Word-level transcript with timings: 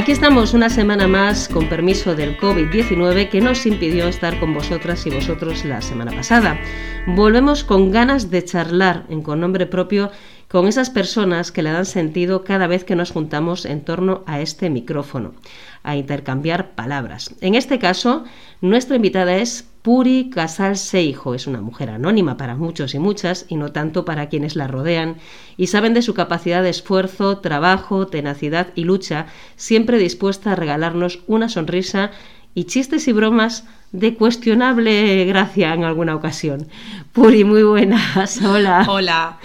Aquí 0.00 0.12
estamos 0.12 0.54
una 0.54 0.70
semana 0.70 1.06
más 1.06 1.46
con 1.46 1.68
permiso 1.68 2.14
del 2.14 2.38
COVID-19 2.38 3.28
que 3.28 3.42
nos 3.42 3.66
impidió 3.66 4.08
estar 4.08 4.40
con 4.40 4.54
vosotras 4.54 5.04
y 5.04 5.10
vosotros 5.10 5.66
la 5.66 5.82
semana 5.82 6.10
pasada. 6.10 6.58
Volvemos 7.06 7.64
con 7.64 7.90
ganas 7.90 8.30
de 8.30 8.42
charlar 8.42 9.04
en 9.10 9.20
con 9.20 9.40
nombre 9.40 9.66
propio 9.66 10.10
con 10.48 10.66
esas 10.66 10.88
personas 10.88 11.52
que 11.52 11.62
le 11.62 11.70
dan 11.70 11.84
sentido 11.84 12.44
cada 12.44 12.66
vez 12.66 12.84
que 12.84 12.96
nos 12.96 13.12
juntamos 13.12 13.66
en 13.66 13.82
torno 13.82 14.24
a 14.26 14.40
este 14.40 14.70
micrófono, 14.70 15.34
a 15.82 15.96
intercambiar 15.96 16.70
palabras. 16.74 17.34
En 17.42 17.54
este 17.54 17.78
caso, 17.78 18.24
nuestra 18.62 18.96
invitada 18.96 19.36
es 19.36 19.69
Puri 19.82 20.28
Casal 20.28 20.76
Seijo 20.76 21.34
es 21.34 21.46
una 21.46 21.62
mujer 21.62 21.88
anónima 21.88 22.36
para 22.36 22.54
muchos 22.54 22.94
y 22.94 22.98
muchas 22.98 23.46
y 23.48 23.56
no 23.56 23.72
tanto 23.72 24.04
para 24.04 24.28
quienes 24.28 24.54
la 24.54 24.66
rodean 24.66 25.16
y 25.56 25.68
saben 25.68 25.94
de 25.94 26.02
su 26.02 26.12
capacidad 26.12 26.62
de 26.62 26.68
esfuerzo, 26.68 27.38
trabajo, 27.38 28.06
tenacidad 28.06 28.68
y 28.74 28.84
lucha, 28.84 29.26
siempre 29.56 29.98
dispuesta 29.98 30.52
a 30.52 30.56
regalarnos 30.56 31.20
una 31.26 31.48
sonrisa 31.48 32.10
y 32.54 32.64
chistes 32.64 33.08
y 33.08 33.12
bromas 33.12 33.64
de 33.92 34.14
cuestionable 34.16 35.24
gracia 35.24 35.72
en 35.72 35.84
alguna 35.84 36.14
ocasión. 36.14 36.66
Puri, 37.12 37.44
muy 37.44 37.62
buenas. 37.62 38.42
Hola. 38.44 38.84
Hola. 38.86 39.38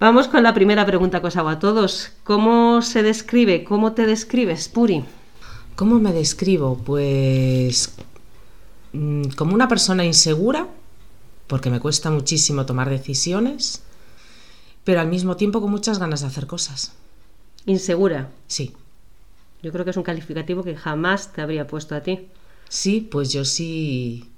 Vamos 0.00 0.26
con 0.26 0.42
la 0.42 0.54
primera 0.54 0.84
pregunta 0.84 1.20
que 1.20 1.28
os 1.28 1.36
hago 1.36 1.50
a 1.50 1.60
todos. 1.60 2.10
¿Cómo 2.24 2.82
se 2.82 3.04
describe? 3.04 3.62
¿Cómo 3.62 3.92
te 3.92 4.06
describes, 4.06 4.68
Puri? 4.68 5.04
¿Cómo 5.76 6.00
me 6.00 6.12
describo? 6.12 6.78
Pues 6.78 7.94
Mm, 8.92 9.28
como 9.36 9.54
una 9.54 9.68
persona 9.68 10.04
insegura, 10.04 10.68
porque 11.46 11.70
me 11.70 11.80
cuesta 11.80 12.10
muchísimo 12.10 12.66
tomar 12.66 12.90
decisiones, 12.90 13.82
pero 14.84 15.00
al 15.00 15.08
mismo 15.08 15.36
tiempo 15.36 15.60
con 15.60 15.70
muchas 15.70 15.98
ganas 15.98 16.20
de 16.20 16.26
hacer 16.26 16.46
cosas. 16.46 16.92
¿Insegura? 17.66 18.30
Sí. 18.46 18.72
Yo 19.62 19.70
creo 19.72 19.84
que 19.84 19.92
es 19.92 19.96
un 19.96 20.02
calificativo 20.02 20.64
que 20.64 20.76
jamás 20.76 21.32
te 21.32 21.40
habría 21.40 21.66
puesto 21.66 21.94
a 21.94 22.02
ti. 22.02 22.28
Sí, 22.68 23.00
pues 23.00 23.32
yo 23.32 23.44
sí 23.44 24.28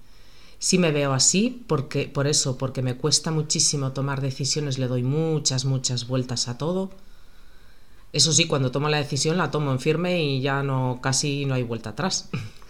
sí 0.59 0.79
me 0.79 0.93
veo 0.93 1.13
así 1.13 1.63
porque 1.67 2.09
por 2.09 2.27
eso, 2.27 2.57
porque 2.57 2.83
me 2.83 2.97
cuesta 2.97 3.31
muchísimo 3.31 3.93
tomar 3.93 4.21
decisiones, 4.21 4.79
le 4.79 4.89
doy 4.89 5.03
muchas 5.03 5.65
muchas 5.65 6.07
vueltas 6.07 6.49
a 6.49 6.59
todo. 6.59 6.91
Eso 8.13 8.33
sí, 8.33 8.47
cuando 8.47 8.71
tomo 8.71 8.89
la 8.89 8.99
decisión 8.99 9.37
la 9.37 9.51
tomo 9.51 9.73
en 9.73 9.81
firme 9.81 10.23
y 10.23 10.41
ya 10.41 10.63
no 10.63 11.01
casi 11.03 11.47
no 11.47 11.55
hay 11.55 11.63
vuelta 11.63 11.91
atrás. 11.91 12.29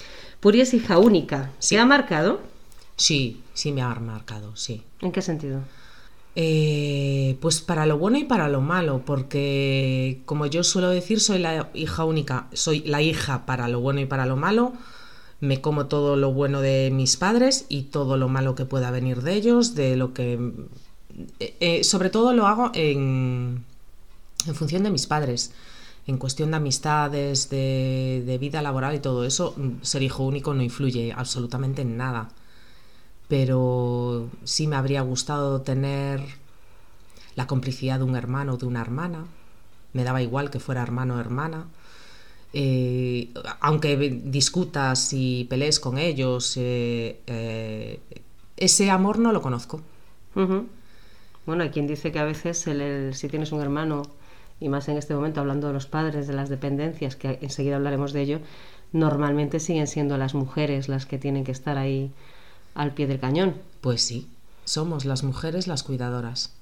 Puri 0.44 0.60
es 0.60 0.74
hija 0.74 0.98
única. 0.98 1.52
¿Se 1.58 1.78
ha 1.78 1.86
marcado? 1.86 2.38
Sí, 2.96 3.40
sí 3.54 3.72
me 3.72 3.80
ha 3.80 3.94
marcado, 3.94 4.54
sí. 4.56 4.82
¿En 5.00 5.10
qué 5.10 5.22
sentido? 5.22 5.62
Eh, 6.36 7.38
pues 7.40 7.62
para 7.62 7.86
lo 7.86 7.96
bueno 7.96 8.18
y 8.18 8.24
para 8.24 8.48
lo 8.48 8.60
malo, 8.60 9.00
porque 9.06 10.20
como 10.26 10.44
yo 10.44 10.62
suelo 10.62 10.90
decir, 10.90 11.20
soy 11.20 11.38
la 11.38 11.70
hija 11.72 12.04
única, 12.04 12.48
soy 12.52 12.80
la 12.80 13.00
hija 13.00 13.46
para 13.46 13.68
lo 13.68 13.80
bueno 13.80 14.02
y 14.02 14.04
para 14.04 14.26
lo 14.26 14.36
malo. 14.36 14.74
Me 15.40 15.62
como 15.62 15.86
todo 15.86 16.14
lo 16.14 16.34
bueno 16.34 16.60
de 16.60 16.90
mis 16.92 17.16
padres 17.16 17.64
y 17.70 17.84
todo 17.84 18.18
lo 18.18 18.28
malo 18.28 18.54
que 18.54 18.66
pueda 18.66 18.90
venir 18.90 19.22
de 19.22 19.32
ellos, 19.32 19.74
de 19.74 19.96
lo 19.96 20.12
que... 20.12 20.52
Eh, 21.40 21.56
eh, 21.60 21.84
sobre 21.84 22.10
todo 22.10 22.34
lo 22.34 22.46
hago 22.46 22.70
en, 22.74 23.64
en 24.46 24.54
función 24.54 24.82
de 24.82 24.90
mis 24.90 25.06
padres 25.06 25.52
en 26.06 26.18
cuestión 26.18 26.50
de 26.50 26.58
amistades, 26.58 27.48
de, 27.48 28.38
vida 28.40 28.62
laboral 28.62 28.94
y 28.94 29.00
todo 29.00 29.24
eso, 29.24 29.54
mm, 29.56 29.82
ser 29.82 30.02
hijo 30.02 30.22
único 30.24 30.52
no 30.54 30.62
influye 30.62 31.12
absolutamente 31.12 31.82
en 31.82 31.96
nada. 31.96 32.30
Pero 33.28 34.28
sí 34.44 34.66
me 34.66 34.76
habría 34.76 35.02
gustado 35.02 35.62
tener 35.62 36.22
la 37.36 37.46
complicidad 37.46 37.98
de 37.98 38.04
un 38.04 38.16
hermano 38.16 38.54
o 38.54 38.56
de 38.58 38.66
una 38.66 38.80
hermana. 38.82 39.26
Me 39.92 40.04
daba 40.04 40.22
igual 40.22 40.50
que 40.50 40.60
fuera 40.60 40.82
hermano 40.82 41.16
o 41.16 41.20
hermana. 41.20 41.66
Eh, 42.52 43.30
aunque 43.60 43.96
discutas 44.24 45.12
y 45.12 45.44
pelees 45.50 45.80
con 45.80 45.98
ellos, 45.98 46.56
eh, 46.56 47.20
eh, 47.26 48.00
ese 48.56 48.90
amor 48.90 49.18
no 49.18 49.32
lo 49.32 49.42
conozco. 49.42 49.80
Bueno, 51.46 51.62
hay 51.62 51.70
quien 51.70 51.86
dice 51.86 52.12
que 52.12 52.18
a 52.18 52.24
veces 52.24 52.64
si 53.12 53.28
tienes 53.28 53.52
un 53.52 53.60
hermano 53.60 54.02
y 54.60 54.68
más 54.68 54.88
en 54.88 54.96
este 54.96 55.14
momento 55.14 55.40
hablando 55.40 55.66
de 55.66 55.72
los 55.72 55.86
padres, 55.86 56.26
de 56.26 56.34
las 56.34 56.48
dependencias, 56.48 57.16
que 57.16 57.38
enseguida 57.42 57.76
hablaremos 57.76 58.12
de 58.12 58.22
ello, 58.22 58.40
normalmente 58.92 59.60
siguen 59.60 59.86
siendo 59.86 60.16
las 60.16 60.34
mujeres 60.34 60.88
las 60.88 61.06
que 61.06 61.18
tienen 61.18 61.44
que 61.44 61.52
estar 61.52 61.78
ahí 61.78 62.12
al 62.74 62.92
pie 62.92 63.06
del 63.06 63.20
cañón. 63.20 63.54
Pues 63.80 64.02
sí, 64.02 64.28
somos 64.64 65.04
las 65.04 65.22
mujeres 65.22 65.66
las 65.66 65.82
cuidadoras. 65.82 66.52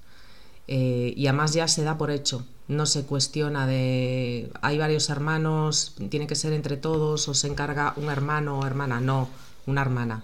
Eh, 0.68 1.12
y 1.16 1.26
además 1.26 1.54
ya 1.54 1.66
se 1.68 1.82
da 1.82 1.98
por 1.98 2.10
hecho, 2.10 2.46
no 2.68 2.86
se 2.86 3.04
cuestiona 3.04 3.66
de 3.66 4.50
hay 4.62 4.78
varios 4.78 5.10
hermanos, 5.10 5.96
tiene 6.08 6.28
que 6.28 6.36
ser 6.36 6.52
entre 6.52 6.76
todos 6.76 7.28
o 7.28 7.34
se 7.34 7.48
encarga 7.48 7.94
un 7.96 8.08
hermano 8.10 8.60
o 8.60 8.66
hermana, 8.66 9.00
no, 9.00 9.28
una 9.66 9.82
hermana, 9.82 10.22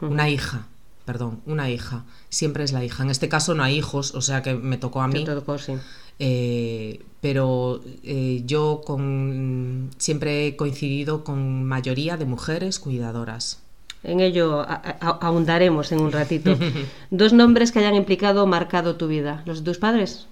una 0.00 0.28
hija, 0.28 0.66
perdón, 1.06 1.40
una 1.46 1.70
hija, 1.70 2.04
siempre 2.28 2.64
es 2.64 2.72
la 2.72 2.84
hija. 2.84 3.02
En 3.02 3.10
este 3.10 3.30
caso 3.30 3.54
no 3.54 3.62
hay 3.62 3.76
hijos, 3.76 4.14
o 4.14 4.20
sea 4.20 4.42
que 4.42 4.54
me 4.54 4.76
tocó 4.76 5.00
a 5.00 5.08
mí. 5.08 5.24
tocó, 5.24 5.58
sí. 5.58 5.74
Eh, 6.18 7.00
pero 7.20 7.80
eh, 8.04 8.42
yo 8.46 8.82
con, 8.86 9.90
siempre 9.98 10.46
he 10.46 10.56
coincidido 10.56 11.24
con 11.24 11.64
mayoría 11.64 12.16
de 12.16 12.24
mujeres 12.24 12.78
cuidadoras. 12.78 13.62
En 14.02 14.20
ello 14.20 14.64
ahondaremos 15.00 15.90
en 15.90 16.00
un 16.00 16.12
ratito. 16.12 16.56
Dos 17.10 17.32
nombres 17.32 17.72
que 17.72 17.80
hayan 17.80 17.96
implicado 17.96 18.44
o 18.44 18.46
marcado 18.46 18.96
tu 18.96 19.08
vida. 19.08 19.42
¿Los 19.46 19.58
de 19.58 19.64
tus 19.64 19.78
padres? 19.78 20.28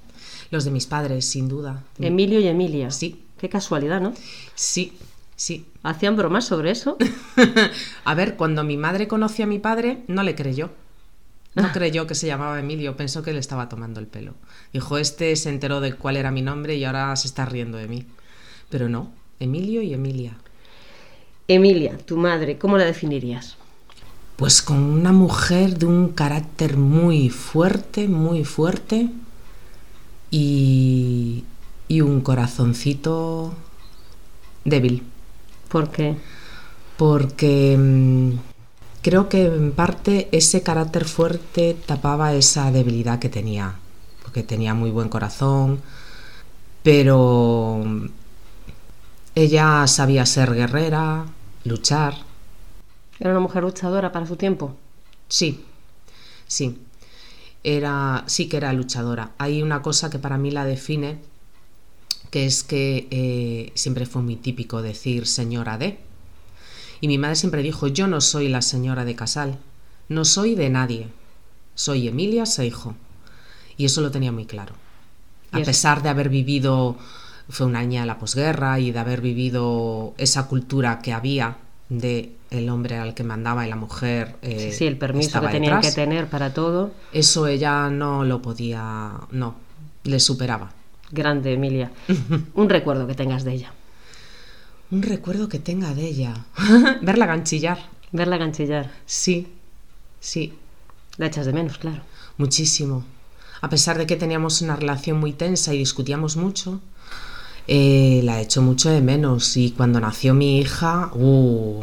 Los 0.50 0.64
de 0.64 0.70
mis 0.70 0.86
padres, 0.86 1.24
sin 1.24 1.48
duda. 1.48 1.82
Emilio 1.98 2.38
y 2.38 2.46
Emilia. 2.46 2.90
Sí. 2.90 3.24
Qué 3.38 3.48
casualidad, 3.48 4.00
¿no? 4.00 4.14
Sí, 4.54 4.92
sí. 5.34 5.66
¿Hacían 5.82 6.16
bromas 6.16 6.44
sobre 6.44 6.70
eso? 6.70 6.96
a 8.04 8.14
ver, 8.14 8.36
cuando 8.36 8.62
mi 8.62 8.76
madre 8.76 9.08
conoció 9.08 9.44
a 9.44 9.48
mi 9.48 9.58
padre, 9.58 10.04
no 10.06 10.22
le 10.22 10.36
creyó. 10.36 10.70
No 11.54 11.70
creyó 11.72 12.06
que 12.06 12.14
se 12.14 12.26
llamaba 12.26 12.58
Emilio, 12.58 12.96
pensó 12.96 13.22
que 13.22 13.32
le 13.32 13.38
estaba 13.38 13.68
tomando 13.68 14.00
el 14.00 14.06
pelo. 14.06 14.34
Dijo, 14.72 14.98
este 14.98 15.34
se 15.36 15.50
enteró 15.50 15.80
de 15.80 15.92
cuál 15.94 16.16
era 16.16 16.30
mi 16.30 16.42
nombre 16.42 16.74
y 16.76 16.84
ahora 16.84 17.14
se 17.16 17.28
está 17.28 17.44
riendo 17.44 17.78
de 17.78 17.86
mí. 17.86 18.06
Pero 18.70 18.88
no, 18.88 19.12
Emilio 19.38 19.80
y 19.82 19.94
Emilia. 19.94 20.36
Emilia, 21.46 21.96
tu 21.98 22.16
madre, 22.16 22.58
¿cómo 22.58 22.76
la 22.76 22.84
definirías? 22.84 23.56
Pues 24.36 24.62
con 24.62 24.78
una 24.78 25.12
mujer 25.12 25.78
de 25.78 25.86
un 25.86 26.08
carácter 26.08 26.76
muy 26.76 27.30
fuerte, 27.30 28.08
muy 28.08 28.44
fuerte 28.44 29.10
y, 30.30 31.44
y 31.86 32.00
un 32.00 32.20
corazoncito 32.20 33.54
débil. 34.64 35.04
¿Por 35.68 35.90
qué? 35.90 36.16
Porque 36.96 37.76
mm, 37.78 38.53
Creo 39.04 39.28
que 39.28 39.44
en 39.44 39.72
parte 39.72 40.30
ese 40.32 40.62
carácter 40.62 41.04
fuerte 41.04 41.76
tapaba 41.84 42.32
esa 42.32 42.70
debilidad 42.70 43.18
que 43.18 43.28
tenía, 43.28 43.74
porque 44.22 44.42
tenía 44.42 44.72
muy 44.72 44.90
buen 44.90 45.10
corazón, 45.10 45.82
pero 46.82 47.84
ella 49.34 49.86
sabía 49.88 50.24
ser 50.24 50.54
guerrera, 50.54 51.26
luchar. 51.64 52.14
¿Era 53.20 53.32
una 53.32 53.40
mujer 53.40 53.64
luchadora 53.64 54.10
para 54.10 54.26
su 54.26 54.36
tiempo? 54.36 54.74
Sí, 55.28 55.62
sí. 56.46 56.78
Era, 57.62 58.24
sí 58.26 58.48
que 58.48 58.56
era 58.56 58.72
luchadora. 58.72 59.32
Hay 59.36 59.62
una 59.62 59.82
cosa 59.82 60.08
que 60.08 60.18
para 60.18 60.38
mí 60.38 60.50
la 60.50 60.64
define, 60.64 61.18
que 62.30 62.46
es 62.46 62.64
que 62.64 63.06
eh, 63.10 63.70
siempre 63.74 64.06
fue 64.06 64.22
muy 64.22 64.36
típico 64.36 64.80
decir 64.80 65.26
señora 65.26 65.76
de 65.76 65.98
y 67.04 67.06
mi 67.06 67.18
madre 67.18 67.36
siempre 67.36 67.62
dijo, 67.62 67.86
yo 67.86 68.06
no 68.06 68.22
soy 68.22 68.48
la 68.48 68.62
señora 68.62 69.04
de 69.04 69.14
Casal, 69.14 69.58
no 70.08 70.24
soy 70.24 70.54
de 70.54 70.70
nadie, 70.70 71.08
soy 71.74 72.08
Emilia 72.08 72.46
Seijo. 72.46 72.94
Y 73.76 73.84
eso 73.84 74.00
lo 74.00 74.10
tenía 74.10 74.32
muy 74.32 74.46
claro. 74.46 74.72
A 75.52 75.58
pesar 75.60 76.02
de 76.02 76.08
haber 76.08 76.30
vivido, 76.30 76.96
fue 77.50 77.66
una 77.66 77.82
niña 77.82 78.00
de 78.00 78.06
la 78.06 78.18
posguerra 78.18 78.80
y 78.80 78.90
de 78.90 78.98
haber 78.98 79.20
vivido 79.20 80.14
esa 80.16 80.46
cultura 80.46 81.00
que 81.00 81.12
había 81.12 81.58
de 81.90 82.32
el 82.48 82.70
hombre 82.70 82.96
al 82.96 83.12
que 83.12 83.22
mandaba 83.22 83.66
y 83.66 83.68
la 83.68 83.76
mujer. 83.76 84.36
Eh, 84.40 84.72
sí, 84.72 84.86
el 84.86 84.96
permiso 84.96 85.42
que 85.42 85.48
tenían 85.48 85.82
que 85.82 85.92
tener 85.92 86.28
para 86.28 86.54
todo. 86.54 86.90
Eso 87.12 87.46
ella 87.48 87.90
no 87.90 88.24
lo 88.24 88.40
podía, 88.40 89.12
no, 89.30 89.56
le 90.04 90.20
superaba. 90.20 90.72
Grande, 91.10 91.52
Emilia. 91.52 91.90
Un 92.54 92.70
recuerdo 92.70 93.06
que 93.06 93.14
tengas 93.14 93.44
de 93.44 93.52
ella. 93.52 93.74
Un 94.90 95.02
recuerdo 95.02 95.48
que 95.48 95.58
tenga 95.58 95.94
de 95.94 96.06
ella. 96.06 96.44
Verla 97.02 97.26
ganchillar. 97.26 97.78
Verla 98.12 98.36
ganchillar. 98.36 98.92
Sí, 99.06 99.48
sí. 100.20 100.54
La 101.16 101.26
echas 101.26 101.46
de 101.46 101.52
menos, 101.52 101.78
claro. 101.78 102.02
Muchísimo. 102.36 103.04
A 103.60 103.68
pesar 103.70 103.96
de 103.98 104.06
que 104.06 104.16
teníamos 104.16 104.60
una 104.60 104.76
relación 104.76 105.18
muy 105.18 105.32
tensa 105.32 105.72
y 105.72 105.78
discutíamos 105.78 106.36
mucho, 106.36 106.80
eh, 107.66 108.20
la 108.24 108.40
echo 108.40 108.60
mucho 108.60 108.90
de 108.90 109.00
menos. 109.00 109.56
Y 109.56 109.70
cuando 109.70 110.00
nació 110.00 110.34
mi 110.34 110.58
hija, 110.58 111.10
uh, 111.14 111.82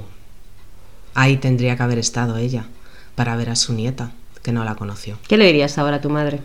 ahí 1.16 1.38
tendría 1.38 1.76
que 1.76 1.84
haber 1.84 1.98
estado 1.98 2.38
ella 2.38 2.68
para 3.16 3.36
ver 3.36 3.50
a 3.50 3.56
su 3.56 3.74
nieta, 3.74 4.12
que 4.44 4.52
no 4.52 4.64
la 4.64 4.76
conoció. 4.76 5.18
¿Qué 5.28 5.38
le 5.38 5.48
dirías 5.48 5.78
ahora 5.78 5.98
a 5.98 6.02
tu 6.02 6.10
madre? 6.10 6.42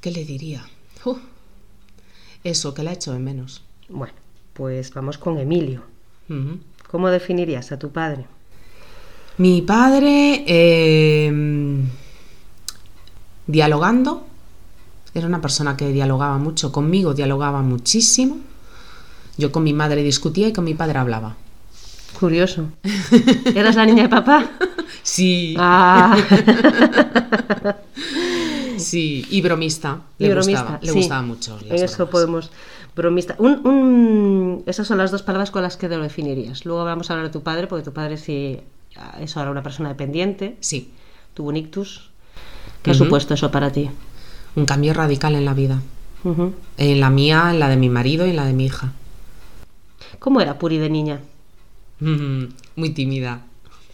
¿Qué 0.00 0.10
le 0.10 0.24
diría? 0.24 0.68
Uh, 1.04 1.16
eso, 2.44 2.74
que 2.74 2.82
la 2.82 2.92
echo 2.92 3.12
de 3.12 3.20
menos. 3.20 3.62
Bueno 3.88 4.27
Pues 4.58 4.92
vamos 4.92 5.16
con 5.18 5.38
Emilio. 5.38 5.82
¿Cómo 6.90 7.08
definirías 7.08 7.72
a 7.72 7.78
tu 7.78 7.90
padre? 7.90 8.26
Mi 9.38 9.62
padre, 9.62 10.44
eh, 10.46 11.32
dialogando, 13.46 14.26
era 15.14 15.26
una 15.26 15.40
persona 15.40 15.76
que 15.76 15.88
dialogaba 15.92 16.36
mucho 16.38 16.70
conmigo, 16.72 17.14
dialogaba 17.14 17.62
muchísimo. 17.62 18.38
Yo 19.38 19.52
con 19.52 19.62
mi 19.62 19.72
madre 19.72 20.02
discutía 20.02 20.48
y 20.48 20.52
con 20.52 20.64
mi 20.64 20.74
padre 20.74 20.98
hablaba. 20.98 21.36
Curioso. 22.18 22.66
¿Eras 23.54 23.76
la 23.76 23.86
niña 23.86 24.02
de 24.04 24.08
papá? 24.08 24.44
Sí, 25.00 25.54
Ah. 25.58 26.16
sí, 28.76 29.24
y 29.30 29.40
bromista. 29.40 30.00
Y 30.18 30.24
Le 30.24 30.30
bromista, 30.34 30.60
gustaba, 30.62 30.78
le 30.82 30.92
gustaba 30.92 31.22
mucho. 31.22 31.58
las 31.62 31.78
En 31.78 31.84
eso 31.84 31.96
bromas. 31.96 32.12
podemos. 32.12 32.50
Bromista. 32.98 33.34
Un, 33.38 33.66
un- 33.66 34.62
Esas 34.66 34.86
son 34.86 34.98
las 34.98 35.10
dos 35.10 35.22
palabras 35.22 35.50
con 35.50 35.62
las 35.62 35.76
que 35.76 35.88
te 35.88 35.96
lo 35.96 36.02
definirías. 36.02 36.64
Luego 36.66 36.84
vamos 36.84 37.08
a 37.10 37.14
hablar 37.14 37.28
de 37.28 37.32
tu 37.32 37.42
padre, 37.42 37.66
porque 37.66 37.84
tu 37.84 37.92
padre 37.92 38.16
sí 38.18 38.58
es 39.20 39.36
ahora 39.36 39.50
una 39.50 39.62
persona 39.62 39.88
dependiente, 39.88 40.56
Sí, 40.60 40.90
tuvo 41.34 41.48
un 41.48 41.56
ictus. 41.56 42.10
¿Qué 42.82 42.90
ha 42.90 42.94
supuesto 42.94 43.34
eso 43.34 43.50
para 43.50 43.70
ti? 43.72 43.88
un 44.56 44.66
cambio 44.66 44.92
radical 44.92 45.34
en 45.36 45.44
la 45.44 45.54
vida. 45.54 45.80
En 46.76 47.00
la 47.00 47.10
mía, 47.10 47.50
en 47.50 47.60
la 47.60 47.68
de 47.68 47.76
mi 47.76 47.88
marido 47.88 48.26
y 48.26 48.30
en 48.30 48.36
la 48.36 48.44
de 48.44 48.52
mi 48.52 48.66
hija. 48.66 48.92
¿Cómo 50.18 50.40
era 50.40 50.58
Puri 50.58 50.78
de 50.78 50.90
niña? 50.90 51.20
Muy 52.00 52.90
tímida. 52.90 53.42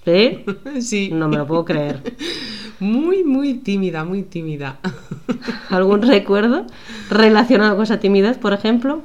¿Eh? 0.07 0.45
Sí. 0.81 1.11
No 1.13 1.29
me 1.29 1.37
lo 1.37 1.47
puedo 1.47 1.65
creer. 1.65 2.03
Muy, 2.81 3.25
muy 3.25 3.55
tímida, 3.55 4.05
muy 4.05 4.23
tímida. 4.23 4.79
¿Algún 5.71 6.03
recuerdo 6.03 6.67
relacionado 7.11 7.77
con 7.77 7.85
esa 7.85 8.01
timidez, 8.01 8.39
por 8.39 8.53
ejemplo? 8.53 9.03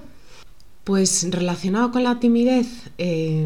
Pues 0.84 1.28
relacionado 1.30 1.92
con 1.92 2.04
la 2.04 2.20
timidez, 2.20 2.90
eh, 2.98 3.46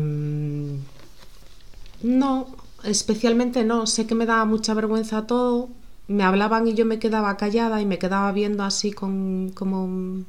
no, 2.04 2.48
especialmente 2.84 3.64
no. 3.64 3.88
Sé 3.88 4.06
que 4.06 4.16
me 4.16 4.26
daba 4.26 4.46
mucha 4.46 4.74
vergüenza 4.74 5.28
todo. 5.28 5.70
Me 6.08 6.24
hablaban 6.24 6.68
y 6.68 6.74
yo 6.74 6.86
me 6.86 7.00
quedaba 7.00 7.38
callada 7.38 7.82
y 7.82 7.86
me 7.86 7.98
quedaba 7.98 8.32
viendo 8.32 8.64
así 8.64 8.92
con 8.92 9.52
como 9.54 10.24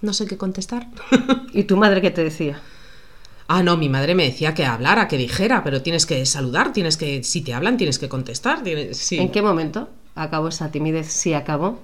no 0.00 0.12
sé 0.12 0.26
qué 0.26 0.36
contestar. 0.36 0.88
¿Y 1.52 1.64
tu 1.64 1.76
madre 1.76 2.00
qué 2.00 2.10
te 2.10 2.24
decía? 2.24 2.60
Ah, 3.54 3.62
no, 3.62 3.76
mi 3.76 3.88
madre 3.88 4.14
me 4.14 4.24
decía 4.24 4.54
que 4.54 4.64
hablara, 4.64 5.08
que 5.08 5.18
dijera, 5.18 5.62
pero 5.62 5.82
tienes 5.82 6.06
que 6.06 6.24
saludar, 6.26 6.72
tienes 6.72 6.96
que, 6.96 7.22
si 7.22 7.42
te 7.42 7.52
hablan, 7.52 7.76
tienes 7.76 7.98
que 7.98 8.08
contestar. 8.08 8.62
tienes- 8.62 8.96
sí. 8.96 9.18
¿En 9.18 9.30
qué 9.30 9.42
momento 9.42 9.88
acabó 10.14 10.48
esa 10.48 10.70
timidez? 10.70 11.08
Sí 11.12 11.34
acabó. 11.34 11.78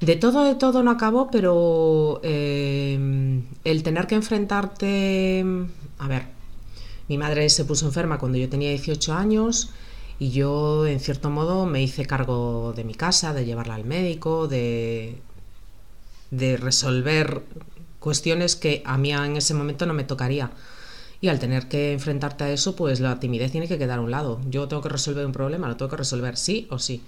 De 0.00 0.16
todo, 0.16 0.44
de 0.44 0.54
todo 0.54 0.82
no 0.82 0.90
acabó, 0.90 1.30
pero 1.30 2.20
eh, 2.22 2.98
el 3.64 3.82
tener 3.82 4.06
que 4.06 4.14
enfrentarte... 4.14 5.44
A 5.98 6.08
ver, 6.08 6.24
mi 7.08 7.16
madre 7.18 7.48
se 7.50 7.64
puso 7.64 7.86
enferma 7.86 8.18
cuando 8.18 8.38
yo 8.38 8.48
tenía 8.48 8.70
18 8.70 9.12
años 9.14 9.70
y 10.18 10.30
yo, 10.30 10.86
en 10.86 11.00
cierto 11.00 11.28
modo, 11.30 11.66
me 11.66 11.82
hice 11.82 12.04
cargo 12.06 12.72
de 12.76 12.84
mi 12.84 12.94
casa, 12.94 13.32
de 13.32 13.44
llevarla 13.46 13.74
al 13.74 13.84
médico, 13.84 14.46
de, 14.48 15.16
de 16.30 16.56
resolver 16.58 17.42
cuestiones 18.00 18.56
que 18.56 18.82
a 18.84 18.98
mí 18.98 19.12
en 19.12 19.36
ese 19.36 19.54
momento 19.54 19.86
no 19.86 19.94
me 19.94 20.04
tocaría. 20.04 20.50
Y 21.20 21.28
al 21.28 21.38
tener 21.38 21.68
que 21.68 21.92
enfrentarte 21.92 22.44
a 22.44 22.50
eso, 22.50 22.74
pues 22.74 22.98
la 22.98 23.20
timidez 23.20 23.52
tiene 23.52 23.68
que 23.68 23.78
quedar 23.78 23.98
a 23.98 24.02
un 24.02 24.10
lado. 24.10 24.40
Yo 24.48 24.66
tengo 24.68 24.82
que 24.82 24.88
resolver 24.88 25.24
un 25.26 25.32
problema, 25.32 25.68
lo 25.68 25.76
tengo 25.76 25.90
que 25.90 25.98
resolver 25.98 26.36
sí 26.36 26.66
o 26.70 26.78
sí. 26.78 27.02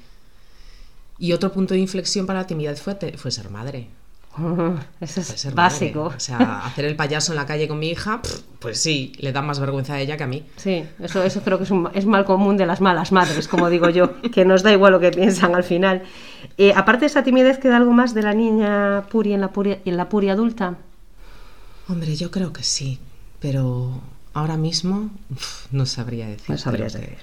Y 1.19 1.33
otro 1.33 1.53
punto 1.53 1.75
de 1.75 1.81
inflexión 1.81 2.27
para 2.27 2.41
la 2.41 2.47
timidez 2.47 2.83
fue, 2.83 2.95
fue 3.17 3.31
ser 3.31 3.49
madre. 3.51 3.89
Eso 5.01 5.21
es 5.21 5.55
básico. 5.55 6.13
O 6.17 6.21
sea, 6.21 6.65
hacer 6.65 6.87
el 6.87 6.97
payaso 6.97 7.33
en 7.33 7.37
la 7.37 7.47
calle 7.47 7.69
con 7.69 7.79
mi 7.79 7.91
hija, 7.91 8.21
pues 8.59 8.81
sí, 8.81 9.13
le 9.19 9.33
da 9.33 9.43
más 9.43 9.61
vergüenza 9.61 9.95
a 9.95 10.01
ella 10.01 10.17
que 10.17 10.25
a 10.25 10.27
mí. 10.27 10.45
Sí, 10.57 10.85
eso, 11.01 11.23
eso 11.23 11.43
creo 11.43 11.59
que 11.59 11.65
es, 11.65 11.71
un, 11.71 11.91
es 11.95 12.07
mal 12.07 12.25
común 12.25 12.57
de 12.57 12.67
las 12.67 12.81
malas 12.81 13.13
madres, 13.13 13.47
como 13.49 13.69
digo 13.69 13.91
yo, 13.91 14.21
que 14.23 14.45
nos 14.45 14.63
da 14.63 14.73
igual 14.73 14.93
lo 14.93 15.01
que 15.01 15.11
piensan 15.11 15.55
al 15.55 15.65
final. 15.65 16.03
Eh, 16.57 16.73
aparte 16.75 17.01
de 17.01 17.07
esa 17.07 17.23
timidez, 17.23 17.59
¿queda 17.59 17.77
algo 17.77 17.93
más 17.93 18.15
de 18.15 18.23
la 18.23 18.33
niña 18.33 19.05
Puri 19.11 19.35
en 19.35 19.41
la 19.41 19.53
Puri, 19.53 19.79
en 19.85 19.97
la 19.97 20.09
puri 20.09 20.31
adulta? 20.31 20.77
Hombre, 21.89 22.17
yo 22.17 22.31
creo 22.31 22.53
que 22.53 22.63
sí, 22.63 22.99
pero 23.39 24.01
ahora 24.33 24.57
mismo 24.57 25.11
uf, 25.31 25.67
no 25.73 25.85
sabría 25.85 26.27
decir. 26.27 26.49
No 26.49 26.57
sabrías 26.57 26.95
decirme. 26.95 27.17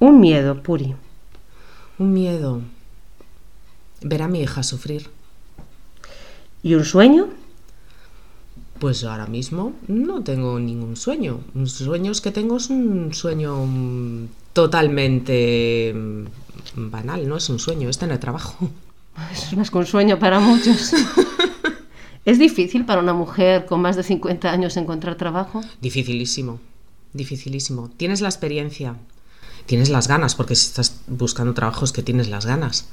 Un 0.00 0.20
miedo, 0.20 0.62
Puri. 0.62 0.96
Un 1.98 2.12
miedo. 2.12 2.62
Ver 4.02 4.22
a 4.22 4.28
mi 4.28 4.40
hija 4.40 4.62
sufrir. 4.62 5.10
¿Y 6.62 6.74
un 6.74 6.84
sueño? 6.84 7.28
Pues 8.78 9.04
ahora 9.04 9.26
mismo 9.26 9.74
no 9.88 10.22
tengo 10.22 10.58
ningún 10.58 10.96
sueño. 10.96 11.40
Los 11.54 11.72
sueños 11.72 12.20
que 12.20 12.30
tengo 12.30 12.56
es 12.56 12.70
un 12.70 13.12
sueño 13.12 13.66
mm, 13.66 14.28
totalmente 14.52 15.92
mm, 15.94 16.90
banal, 16.90 17.28
no 17.28 17.36
es 17.36 17.48
un 17.48 17.58
sueño, 17.58 17.88
es 17.88 17.98
tener 17.98 18.18
trabajo. 18.18 18.70
Eso 19.32 19.46
es 19.50 19.56
más 19.56 19.70
que 19.70 19.78
un 19.78 19.86
sueño 19.86 20.18
para 20.18 20.40
muchos. 20.40 20.92
¿Es 22.24 22.38
difícil 22.38 22.84
para 22.84 23.00
una 23.00 23.14
mujer 23.14 23.64
con 23.66 23.80
más 23.80 23.96
de 23.96 24.02
50 24.02 24.50
años 24.50 24.76
encontrar 24.76 25.16
trabajo? 25.16 25.62
Dificilísimo, 25.80 26.60
dificilísimo. 27.14 27.90
Tienes 27.96 28.20
la 28.20 28.28
experiencia, 28.28 28.96
tienes 29.66 29.88
las 29.88 30.06
ganas, 30.06 30.34
porque 30.34 30.54
si 30.54 30.66
estás 30.66 31.00
buscando 31.06 31.54
trabajo 31.54 31.84
es 31.84 31.92
que 31.92 32.02
tienes 32.02 32.28
las 32.28 32.44
ganas. 32.44 32.86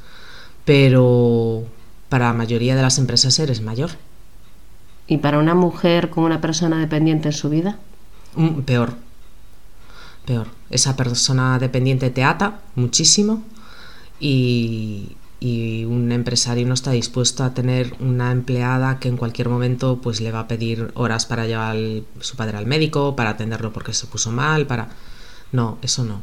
Pero 0.64 1.66
para 2.09 2.27
la 2.27 2.33
mayoría 2.33 2.75
de 2.75 2.81
las 2.81 2.98
empresas 2.98 3.38
eres 3.39 3.62
mayor. 3.62 3.92
¿Y 5.07 5.18
para 5.18 5.39
una 5.39 5.56
mujer 5.56 6.09
con 6.09 6.25
una 6.25 6.42
persona 6.42 6.80
dependiente 6.80 7.30
en 7.30 7.33
su 7.33 7.50
vida? 7.50 7.77
Mm, 8.36 8.62
Peor. 8.62 8.94
Peor. 10.25 10.48
Esa 10.69 10.95
persona 10.95 11.59
dependiente 11.59 12.09
te 12.09 12.24
ata 12.24 12.59
muchísimo 12.75 13.44
y, 14.19 15.15
y 15.39 15.86
un 15.86 16.12
empresario 16.12 16.68
no 16.68 16.74
está 16.74 16.92
dispuesto 16.92 17.44
a 17.44 17.54
tener 17.54 17.95
una 18.00 18.31
empleada 18.31 19.00
que 19.00 19.07
en 19.07 19.18
cualquier 19.18 19.50
momento 19.50 20.00
pues 20.01 20.19
le 20.19 20.31
va 20.31 20.42
a 20.42 20.48
pedir 20.48 20.92
horas 20.95 21.25
para 21.25 21.45
llevar 21.45 21.77
su 22.19 22.36
padre 22.36 22.57
al 22.57 22.65
médico, 22.65 23.15
para 23.15 23.31
atenderlo 23.31 23.71
porque 23.71 23.94
se 23.94 24.07
puso 24.07 24.31
mal, 24.31 24.68
para... 24.68 24.89
No, 25.54 25.77
eso 25.81 26.04
no. 26.04 26.21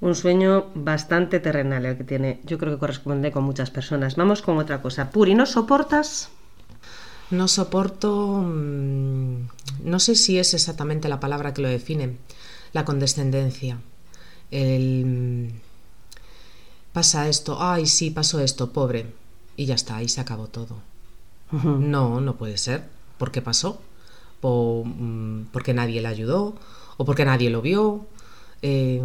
Un 0.00 0.14
sueño 0.14 0.66
bastante 0.74 1.40
terrenal 1.40 1.86
el 1.86 1.96
que 1.96 2.04
tiene, 2.04 2.40
yo 2.44 2.58
creo 2.58 2.74
que 2.74 2.78
corresponde 2.78 3.32
con 3.32 3.44
muchas 3.44 3.70
personas. 3.70 4.16
Vamos 4.16 4.42
con 4.42 4.58
otra 4.58 4.82
cosa. 4.82 5.10
Puri, 5.10 5.34
¿no 5.34 5.46
soportas? 5.46 6.30
No 7.30 7.48
soporto, 7.48 8.42
mm, 8.44 9.48
no 9.84 9.98
sé 9.98 10.14
si 10.14 10.38
es 10.38 10.54
exactamente 10.54 11.08
la 11.08 11.18
palabra 11.18 11.52
que 11.54 11.62
lo 11.62 11.68
define, 11.68 12.18
la 12.72 12.84
condescendencia. 12.84 13.78
El, 14.50 15.04
mm, 15.06 15.48
pasa 16.92 17.28
esto, 17.28 17.56
ay, 17.60 17.86
sí, 17.86 18.10
pasó 18.10 18.40
esto, 18.40 18.72
pobre. 18.72 19.06
Y 19.56 19.64
ya 19.66 19.74
está, 19.74 19.96
ahí 19.96 20.08
se 20.08 20.20
acabó 20.20 20.46
todo. 20.48 20.76
No, 21.52 22.20
no 22.20 22.36
puede 22.36 22.58
ser. 22.58 22.84
¿Por 23.18 23.30
qué 23.32 23.40
pasó? 23.42 23.80
O, 24.42 24.84
mm, 24.84 25.46
porque 25.52 25.74
nadie 25.74 26.00
le 26.02 26.08
ayudó, 26.08 26.54
o 26.96 27.04
porque 27.04 27.24
nadie 27.24 27.50
lo 27.50 27.62
vio. 27.62 28.06
Eh, 28.62 29.00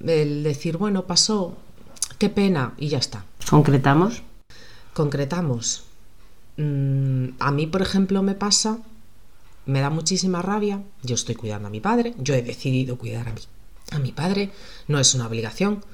el 0.00 0.42
decir, 0.42 0.76
bueno, 0.76 1.06
pasó, 1.06 1.56
qué 2.18 2.28
pena, 2.28 2.74
y 2.76 2.88
ya 2.88 2.98
está. 2.98 3.24
¿Concretamos? 3.48 4.22
Concretamos. 4.92 5.84
Mm, 6.56 7.28
a 7.38 7.50
mí, 7.50 7.66
por 7.66 7.82
ejemplo, 7.82 8.22
me 8.22 8.34
pasa, 8.34 8.78
me 9.66 9.80
da 9.80 9.90
muchísima 9.90 10.42
rabia. 10.42 10.82
Yo 11.02 11.14
estoy 11.14 11.34
cuidando 11.34 11.68
a 11.68 11.70
mi 11.70 11.80
padre, 11.80 12.14
yo 12.18 12.34
he 12.34 12.42
decidido 12.42 12.96
cuidar 12.98 13.28
a 13.28 13.32
mi, 13.32 13.40
a 13.92 13.98
mi 13.98 14.12
padre, 14.12 14.50
no 14.88 14.98
es 14.98 15.14
una 15.14 15.26
obligación, 15.26 15.84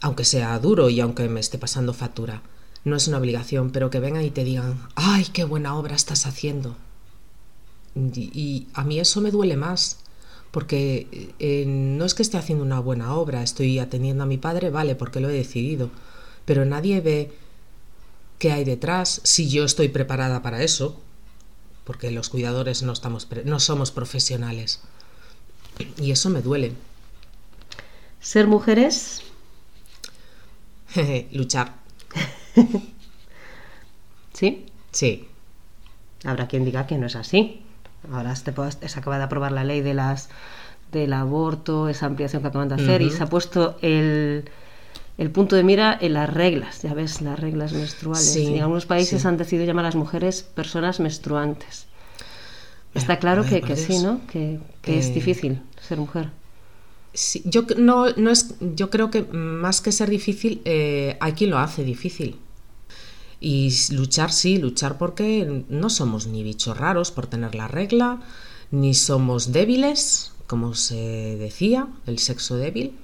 aunque 0.00 0.24
sea 0.24 0.58
duro 0.58 0.90
y 0.90 1.00
aunque 1.00 1.28
me 1.28 1.40
esté 1.40 1.58
pasando 1.58 1.94
factura. 1.94 2.42
No 2.84 2.96
es 2.96 3.08
una 3.08 3.18
obligación, 3.18 3.70
pero 3.70 3.88
que 3.88 4.00
vengan 4.00 4.24
y 4.24 4.30
te 4.30 4.44
digan, 4.44 4.78
ay, 4.94 5.26
qué 5.32 5.44
buena 5.44 5.76
obra 5.76 5.96
estás 5.96 6.26
haciendo. 6.26 6.76
Y, 7.94 8.30
y 8.38 8.68
a 8.74 8.84
mí 8.84 9.00
eso 9.00 9.22
me 9.22 9.30
duele 9.30 9.56
más, 9.56 10.03
porque 10.54 11.32
eh, 11.40 11.64
no 11.66 12.04
es 12.04 12.14
que 12.14 12.22
esté 12.22 12.36
haciendo 12.38 12.62
una 12.64 12.78
buena 12.78 13.14
obra, 13.16 13.42
estoy 13.42 13.80
atendiendo 13.80 14.22
a 14.22 14.26
mi 14.26 14.38
padre, 14.38 14.70
vale, 14.70 14.94
porque 14.94 15.18
lo 15.18 15.28
he 15.28 15.32
decidido, 15.32 15.90
pero 16.44 16.64
nadie 16.64 17.00
ve 17.00 17.32
qué 18.38 18.52
hay 18.52 18.64
detrás, 18.64 19.20
si 19.24 19.48
yo 19.50 19.64
estoy 19.64 19.88
preparada 19.88 20.42
para 20.42 20.62
eso, 20.62 21.00
porque 21.84 22.12
los 22.12 22.28
cuidadores 22.28 22.84
no, 22.84 22.92
estamos 22.92 23.26
pre- 23.26 23.44
no 23.44 23.58
somos 23.58 23.90
profesionales. 23.90 24.80
Y 26.00 26.12
eso 26.12 26.30
me 26.30 26.40
duele. 26.40 26.72
¿Ser 28.20 28.46
mujeres? 28.46 29.22
Luchar. 31.32 31.74
Sí. 34.32 34.66
Sí. 34.90 35.28
Habrá 36.24 36.48
quien 36.48 36.64
diga 36.64 36.86
que 36.86 36.98
no 36.98 37.06
es 37.06 37.16
así. 37.16 37.62
Ahora 38.12 38.34
se, 38.36 38.50
acaba 38.50 39.18
de 39.18 39.24
aprobar 39.24 39.52
la 39.52 39.64
ley 39.64 39.80
de 39.80 39.94
las 39.94 40.28
del 40.92 41.12
aborto, 41.12 41.88
esa 41.88 42.06
ampliación 42.06 42.42
que 42.42 42.48
acaban 42.48 42.68
de 42.68 42.76
hacer, 42.76 43.02
y 43.02 43.10
se 43.10 43.22
ha 43.22 43.26
puesto 43.26 43.76
el, 43.82 44.48
el 45.18 45.30
punto 45.30 45.56
de 45.56 45.64
mira 45.64 45.98
en 46.00 46.12
las 46.12 46.32
reglas, 46.32 46.82
ya 46.82 46.94
ves, 46.94 47.20
las 47.20 47.38
reglas 47.38 47.72
menstruales. 47.72 48.32
Sí, 48.32 48.44
y 48.44 48.56
en 48.56 48.62
algunos 48.62 48.86
países 48.86 49.22
sí. 49.22 49.28
han 49.28 49.36
decidido 49.36 49.66
llamar 49.66 49.86
a 49.86 49.88
las 49.88 49.96
mujeres 49.96 50.42
personas 50.42 51.00
menstruantes. 51.00 51.86
Está 52.94 53.18
claro 53.18 53.44
que, 53.44 53.76
sí, 53.76 53.98
¿no? 53.98 54.20
Que, 54.30 54.60
que 54.82 54.98
es 54.98 55.08
Eh, 55.08 55.14
difícil 55.14 55.60
ser 55.80 55.98
mujer. 55.98 56.30
Sí, 57.12 57.42
yo 57.44 57.64
no, 57.76 58.10
no 58.16 58.30
es, 58.30 58.54
yo 58.60 58.90
creo 58.90 59.10
que 59.10 59.22
más 59.22 59.80
que 59.80 59.90
ser 59.90 60.10
difícil, 60.10 60.62
eh, 60.64 61.16
hay 61.20 61.32
quien 61.32 61.50
lo 61.50 61.58
hace 61.58 61.82
difícil. 61.82 62.38
Y 63.46 63.70
luchar, 63.90 64.32
sí, 64.32 64.56
luchar 64.56 64.96
porque 64.96 65.64
no 65.68 65.90
somos 65.90 66.26
ni 66.26 66.42
bichos 66.42 66.78
raros 66.78 67.10
por 67.10 67.26
tener 67.26 67.54
la 67.54 67.68
regla, 67.68 68.22
ni 68.70 68.94
somos 68.94 69.52
débiles, 69.52 70.32
como 70.46 70.74
se 70.74 71.36
decía, 71.36 71.88
el 72.06 72.18
sexo 72.18 72.56
débil, 72.56 72.94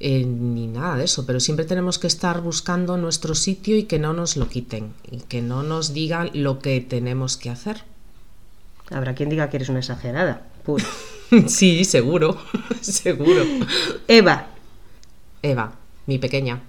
eh, 0.00 0.24
ni 0.24 0.66
nada 0.66 0.96
de 0.96 1.04
eso, 1.04 1.26
pero 1.26 1.38
siempre 1.38 1.64
tenemos 1.64 2.00
que 2.00 2.08
estar 2.08 2.40
buscando 2.40 2.96
nuestro 2.96 3.36
sitio 3.36 3.76
y 3.76 3.84
que 3.84 4.00
no 4.00 4.12
nos 4.12 4.36
lo 4.36 4.48
quiten, 4.48 4.92
y 5.12 5.18
que 5.18 5.42
no 5.42 5.62
nos 5.62 5.92
digan 5.92 6.28
lo 6.34 6.58
que 6.58 6.80
tenemos 6.80 7.36
que 7.36 7.50
hacer. 7.50 7.84
Habrá 8.90 9.14
quien 9.14 9.28
diga 9.28 9.48
que 9.48 9.58
eres 9.58 9.68
una 9.68 9.78
exagerada. 9.78 10.48
Sí, 11.46 11.84
seguro, 11.84 12.36
seguro. 12.80 13.44
Eva, 14.08 14.48
Eva, 15.42 15.72
mi 16.06 16.18
pequeña. 16.18 16.62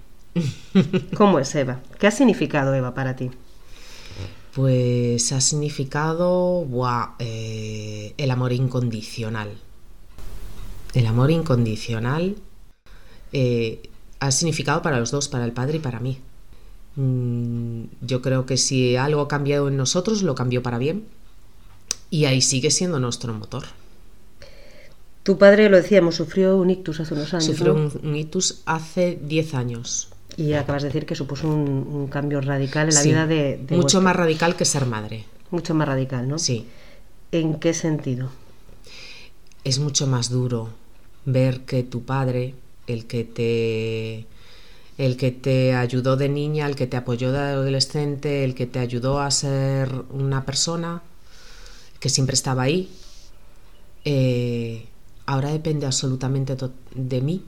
¿Cómo 1.15 1.39
es 1.39 1.53
Eva? 1.55 1.81
¿Qué 1.99 2.07
ha 2.07 2.11
significado 2.11 2.73
Eva 2.73 2.93
para 2.93 3.15
ti? 3.15 3.31
Pues 4.53 5.31
ha 5.33 5.41
significado 5.41 6.65
buah, 6.65 7.15
eh, 7.19 8.13
el 8.17 8.31
amor 8.31 8.53
incondicional. 8.53 9.51
El 10.93 11.05
amor 11.05 11.29
incondicional 11.29 12.35
eh, 13.33 13.89
ha 14.19 14.31
significado 14.31 14.81
para 14.81 14.99
los 14.99 15.11
dos, 15.11 15.27
para 15.27 15.45
el 15.45 15.51
padre 15.51 15.77
y 15.77 15.79
para 15.79 15.99
mí. 15.99 16.17
Mm, 16.95 17.83
yo 18.01 18.23
creo 18.23 18.47
que 18.47 18.57
si 18.57 18.95
algo 18.95 19.21
ha 19.21 19.27
cambiado 19.27 19.67
en 19.67 19.77
nosotros, 19.77 20.23
lo 20.23 20.33
cambió 20.33 20.63
para 20.63 20.79
bien. 20.79 21.05
Y 22.09 22.25
ahí 22.25 22.41
sigue 22.41 22.71
siendo 22.71 22.99
nuestro 22.99 23.33
motor. 23.33 23.65
Tu 25.21 25.37
padre, 25.37 25.69
lo 25.69 25.77
decíamos, 25.77 26.15
sufrió 26.15 26.57
un 26.57 26.69
ictus 26.69 26.99
hace 27.01 27.13
unos 27.13 27.33
años. 27.33 27.45
Sufrió 27.45 27.73
¿no? 27.73 27.81
un, 27.81 28.09
un 28.09 28.15
ictus 28.15 28.61
hace 28.65 29.19
10 29.21 29.53
años. 29.53 30.09
Y 30.37 30.53
acabas 30.53 30.83
de 30.83 30.89
decir 30.89 31.05
que 31.05 31.15
supuso 31.15 31.47
un, 31.49 31.67
un 31.91 32.07
cambio 32.07 32.39
radical 32.41 32.89
en 32.89 32.95
la 32.95 33.01
Sí, 33.01 33.09
vida 33.09 33.25
de, 33.27 33.57
de 33.57 33.75
Mucho 33.75 33.81
vuestro- 33.81 34.01
más 34.01 34.15
radical 34.15 34.55
que 34.55 34.65
ser 34.65 34.85
madre. 34.85 35.25
Mucho 35.49 35.73
más 35.73 35.87
radical, 35.87 36.27
¿no? 36.29 36.37
Sí. 36.37 36.67
¿En 37.31 37.59
qué 37.59 37.73
sentido? 37.73 38.29
es 39.63 39.79
mucho 39.79 40.07
más 40.07 40.29
duro 40.29 40.69
ver 41.25 41.61
que 41.61 41.83
tu 41.83 42.03
padre, 42.03 42.53
el 42.87 43.05
que 43.05 43.23
te 43.25 44.25
el 44.97 45.17
que 45.17 45.31
te 45.31 45.75
ayudó 45.75 46.15
de 46.15 46.29
niña, 46.29 46.65
el 46.67 46.75
que 46.75 46.87
te 46.87 46.97
apoyó 46.97 47.31
de 47.31 47.39
adolescente, 47.39 48.43
el 48.43 48.55
que 48.55 48.65
te 48.65 48.79
ayudó 48.79 49.19
a 49.19 49.29
ser 49.29 49.91
una 50.09 50.45
persona 50.45 51.01
que 51.99 52.09
siempre 52.09 52.33
estaba 52.33 52.63
ahí, 52.63 52.89
eh, 54.05 54.85
ahora 55.25 55.51
depende 55.51 55.85
absolutamente 55.85 56.55
de 56.95 57.21
mí, 57.21 57.43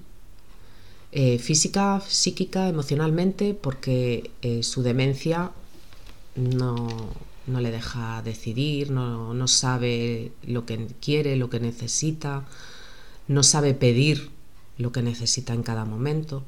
eh, 1.11 1.39
física, 1.39 2.01
psíquica, 2.07 2.69
emocionalmente, 2.69 3.53
porque 3.53 4.31
eh, 4.41 4.63
su 4.63 4.83
demencia 4.83 5.51
no, 6.35 6.87
no 7.47 7.61
le 7.61 7.71
deja 7.71 8.21
decidir, 8.21 8.91
no, 8.91 9.33
no 9.33 9.47
sabe 9.47 10.31
lo 10.43 10.65
que 10.65 10.87
quiere, 11.01 11.35
lo 11.35 11.49
que 11.49 11.59
necesita, 11.59 12.45
no 13.27 13.43
sabe 13.43 13.73
pedir 13.73 14.29
lo 14.77 14.91
que 14.91 15.01
necesita 15.01 15.53
en 15.53 15.63
cada 15.63 15.85
momento. 15.85 16.43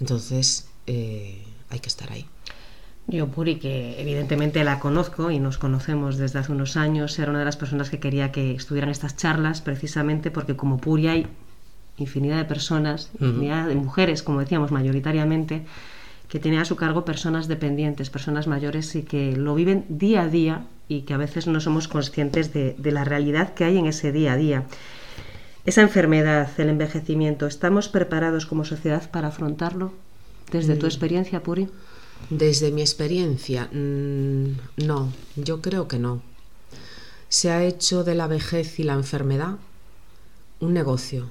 Entonces 0.00 0.66
eh, 0.86 1.42
hay 1.70 1.78
que 1.80 1.88
estar 1.88 2.10
ahí. 2.12 2.26
Yo, 3.06 3.28
Puri, 3.28 3.56
que 3.56 4.00
evidentemente 4.00 4.64
la 4.64 4.80
conozco 4.80 5.30
y 5.30 5.38
nos 5.38 5.58
conocemos 5.58 6.16
desde 6.16 6.38
hace 6.38 6.52
unos 6.52 6.76
años, 6.76 7.18
era 7.18 7.30
una 7.30 7.40
de 7.40 7.44
las 7.44 7.56
personas 7.56 7.90
que 7.90 8.00
quería 8.00 8.32
que 8.32 8.52
estuvieran 8.52 8.90
estas 8.90 9.16
charlas 9.16 9.60
precisamente 9.60 10.30
porque 10.30 10.56
como 10.56 10.78
Puri 10.78 11.08
hay 11.08 11.26
infinidad 11.96 12.38
de 12.38 12.44
personas, 12.44 13.10
infinidad 13.20 13.68
de 13.68 13.74
mujeres, 13.74 14.22
como 14.22 14.40
decíamos 14.40 14.72
mayoritariamente, 14.72 15.62
que 16.28 16.40
tienen 16.40 16.60
a 16.60 16.64
su 16.64 16.76
cargo 16.76 17.04
personas 17.04 17.48
dependientes, 17.48 18.10
personas 18.10 18.46
mayores 18.46 18.94
y 18.96 19.02
que 19.02 19.36
lo 19.36 19.54
viven 19.54 19.84
día 19.88 20.22
a 20.22 20.28
día 20.28 20.66
y 20.88 21.02
que 21.02 21.14
a 21.14 21.18
veces 21.18 21.46
no 21.46 21.60
somos 21.60 21.88
conscientes 21.88 22.52
de, 22.52 22.74
de 22.78 22.92
la 22.92 23.04
realidad 23.04 23.54
que 23.54 23.64
hay 23.64 23.78
en 23.78 23.86
ese 23.86 24.10
día 24.12 24.32
a 24.32 24.36
día. 24.36 24.64
Esa 25.64 25.82
enfermedad, 25.82 26.48
el 26.58 26.68
envejecimiento, 26.68 27.46
¿estamos 27.46 27.88
preparados 27.88 28.44
como 28.46 28.64
sociedad 28.64 29.10
para 29.10 29.28
afrontarlo? 29.28 29.92
Desde 30.50 30.76
tu 30.76 30.86
experiencia, 30.86 31.42
Puri. 31.42 31.68
Desde 32.30 32.70
mi 32.70 32.80
experiencia, 32.80 33.68
mm, 33.72 34.84
no, 34.86 35.12
yo 35.36 35.60
creo 35.60 35.88
que 35.88 35.98
no. 35.98 36.22
Se 37.28 37.50
ha 37.50 37.64
hecho 37.64 38.04
de 38.04 38.14
la 38.14 38.26
vejez 38.26 38.78
y 38.78 38.82
la 38.84 38.94
enfermedad 38.94 39.56
un 40.60 40.72
negocio. 40.72 41.30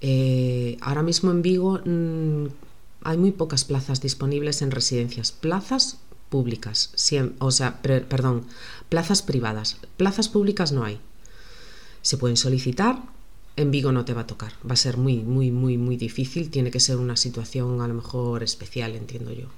Eh, 0.00 0.78
ahora 0.80 1.02
mismo 1.02 1.30
en 1.30 1.42
Vigo 1.42 1.80
mm, 1.84 2.46
hay 3.02 3.16
muy 3.16 3.32
pocas 3.32 3.64
plazas 3.64 4.00
disponibles 4.00 4.62
en 4.62 4.70
residencias. 4.70 5.32
Plazas 5.32 5.98
públicas, 6.28 6.92
o 7.40 7.50
sea, 7.50 7.82
perdón, 7.82 8.46
plazas 8.88 9.22
privadas. 9.22 9.78
Plazas 9.96 10.28
públicas 10.28 10.72
no 10.72 10.84
hay. 10.84 11.00
Se 12.02 12.16
pueden 12.16 12.36
solicitar, 12.36 13.02
en 13.56 13.70
Vigo 13.70 13.92
no 13.92 14.04
te 14.04 14.14
va 14.14 14.22
a 14.22 14.26
tocar. 14.26 14.52
Va 14.68 14.74
a 14.74 14.76
ser 14.76 14.96
muy, 14.96 15.18
muy, 15.18 15.50
muy, 15.50 15.76
muy 15.76 15.96
difícil. 15.96 16.50
Tiene 16.50 16.70
que 16.70 16.80
ser 16.80 16.96
una 16.96 17.16
situación 17.16 17.80
a 17.80 17.88
lo 17.88 17.94
mejor 17.94 18.42
especial, 18.42 18.94
entiendo 18.94 19.32
yo. 19.32 19.48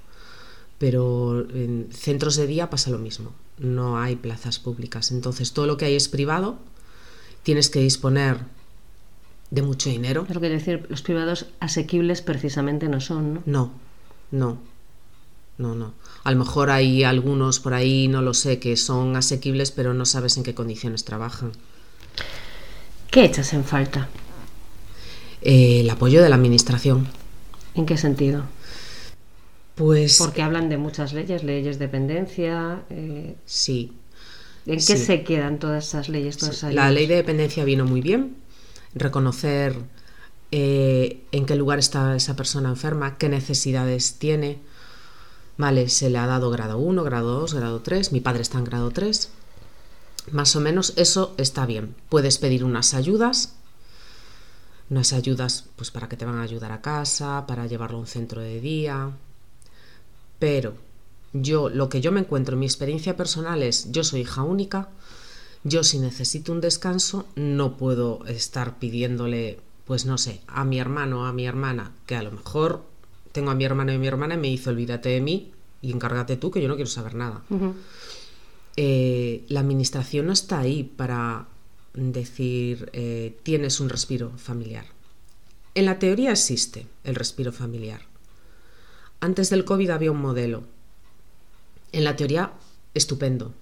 Pero 0.77 1.47
en 1.51 1.87
centros 1.91 2.35
de 2.35 2.47
día 2.47 2.69
pasa 2.69 2.89
lo 2.89 2.97
mismo. 2.97 3.33
No 3.59 3.97
hay 3.97 4.15
plazas 4.15 4.59
públicas. 4.59 5.11
Entonces 5.11 5.53
todo 5.53 5.67
lo 5.67 5.77
que 5.77 5.85
hay 5.85 5.95
es 5.95 6.09
privado. 6.09 6.57
Tienes 7.43 7.69
que 7.69 7.79
disponer 7.79 8.39
de 9.55 9.61
mucho 9.61 9.89
dinero. 9.89 10.25
Es 10.27 10.33
lo 10.35 10.41
que 10.41 10.49
decir, 10.49 10.85
los 10.89 11.01
privados 11.01 11.45
asequibles 11.59 12.21
precisamente 12.21 12.87
no 12.89 12.99
son, 12.99 13.23
¿no? 13.35 13.43
No, 13.45 13.63
no, 14.31 14.57
no, 15.57 15.75
no. 15.75 15.93
A 16.23 16.31
lo 16.31 16.37
mejor 16.39 16.69
hay 16.71 17.03
algunos 17.03 17.59
por 17.59 17.73
ahí, 17.73 18.07
no 18.07 18.21
lo 18.21 18.33
sé, 18.33 18.59
que 18.59 18.75
son 18.77 19.15
asequibles, 19.15 19.71
pero 19.71 19.93
no 19.93 20.05
sabes 20.05 20.37
en 20.37 20.43
qué 20.43 20.53
condiciones 20.55 21.05
trabajan. 21.05 21.51
¿Qué 23.11 23.23
echas 23.25 23.53
en 23.53 23.63
falta? 23.63 24.09
Eh, 25.41 25.81
el 25.81 25.89
apoyo 25.89 26.21
de 26.23 26.29
la 26.29 26.35
administración. 26.35 27.07
¿En 27.75 27.85
qué 27.85 27.97
sentido? 27.97 28.43
Pues 29.75 30.17
Porque 30.17 30.41
hablan 30.41 30.69
de 30.69 30.77
muchas 30.77 31.13
leyes, 31.13 31.43
leyes 31.43 31.77
de 31.79 31.85
dependencia. 31.87 32.83
eh, 32.89 33.35
sí, 33.45 33.93
¿En 34.65 34.83
qué 34.85 34.95
Sí. 34.95 34.97
se 34.97 35.23
quedan 35.23 35.59
todas 35.59 35.87
esas 35.87 36.09
leyes? 36.09 36.37
Todas 36.37 36.55
esas 36.57 36.73
La 36.73 36.87
ayudas? 36.87 36.93
ley 36.95 37.07
de 37.07 37.15
dependencia 37.15 37.63
vino 37.65 37.85
muy 37.85 38.01
bien. 38.01 38.35
Reconocer 38.95 39.75
eh, 40.51 41.25
en 41.31 41.45
qué 41.45 41.55
lugar 41.55 41.79
está 41.79 42.15
esa 42.15 42.35
persona 42.35 42.69
enferma, 42.69 43.17
qué 43.17 43.29
necesidades 43.29 44.15
tiene. 44.19 44.59
Vale, 45.57 45.89
se 45.89 46.09
le 46.09 46.17
ha 46.17 46.27
dado 46.27 46.49
grado 46.49 46.77
1, 46.77 47.03
grado 47.03 47.39
2, 47.39 47.53
grado 47.53 47.81
3. 47.81 48.11
Mi 48.11 48.21
padre 48.21 48.41
está 48.41 48.57
en 48.57 48.65
grado 48.65 48.91
3. 48.91 49.29
Más 50.31 50.55
o 50.55 50.59
menos 50.59 50.93
eso 50.95 51.33
está 51.37 51.65
bien. 51.65 51.95
Puedes 52.09 52.37
pedir 52.37 52.63
unas 52.63 52.93
ayudas. 52.93 53.55
Unas 54.89 55.13
ayudas 55.13 55.65
pues 55.75 55.91
para 55.91 56.07
que 56.07 56.17
te 56.17 56.25
van 56.25 56.37
a 56.37 56.43
ayudar 56.43 56.71
a 56.71 56.81
casa, 56.81 57.45
para 57.47 57.67
llevarlo 57.67 57.97
a 57.97 58.01
un 58.01 58.07
centro 58.07 58.41
de 58.41 58.59
día. 58.61 59.11
Pero 60.39 60.75
yo, 61.33 61.69
lo 61.69 61.89
que 61.89 62.01
yo 62.01 62.11
me 62.11 62.19
encuentro 62.19 62.53
en 62.53 62.59
mi 62.59 62.65
experiencia 62.65 63.17
personal 63.17 63.63
es, 63.63 63.91
yo 63.91 64.03
soy 64.03 64.21
hija 64.21 64.43
única, 64.43 64.89
yo 65.63 65.83
si 65.83 65.99
necesito 65.99 66.51
un 66.51 66.61
descanso 66.61 67.25
no 67.35 67.77
puedo 67.77 68.25
estar 68.25 68.79
pidiéndole, 68.79 69.59
pues 69.85 70.05
no 70.05 70.17
sé, 70.17 70.41
a 70.47 70.65
mi 70.65 70.79
hermano 70.79 71.21
o 71.21 71.25
a 71.25 71.33
mi 71.33 71.45
hermana, 71.45 71.91
que 72.05 72.15
a 72.15 72.23
lo 72.23 72.31
mejor 72.31 72.83
tengo 73.31 73.51
a 73.51 73.55
mi 73.55 73.63
hermano 73.63 73.93
y 73.93 73.97
mi 73.97 74.07
hermana 74.07 74.35
y 74.35 74.37
me 74.37 74.47
dice 74.49 74.69
olvídate 74.69 75.09
de 75.09 75.21
mí 75.21 75.51
y 75.81 75.91
encárgate 75.91 76.37
tú 76.37 76.51
que 76.51 76.61
yo 76.61 76.67
no 76.67 76.75
quiero 76.75 76.89
saber 76.89 77.15
nada. 77.15 77.43
Eh, 78.75 79.45
la 79.49 79.59
administración 79.59 80.27
no 80.27 80.33
está 80.33 80.59
ahí 80.59 80.83
para 80.83 81.47
decir 81.93 82.89
eh, 82.93 83.37
tienes 83.43 83.79
un 83.79 83.89
respiro 83.89 84.31
familiar. 84.37 84.85
En 85.75 85.85
la 85.85 85.99
teoría 85.99 86.31
existe 86.31 86.87
el 87.03 87.15
respiro 87.15 87.51
familiar. 87.51 88.01
Antes 89.19 89.49
del 89.49 89.65
COVID 89.65 89.89
había 89.89 90.11
un 90.11 90.21
modelo. 90.21 90.63
En 91.91 92.03
la 92.03 92.15
teoría, 92.15 92.53
estupendo. 92.93 93.53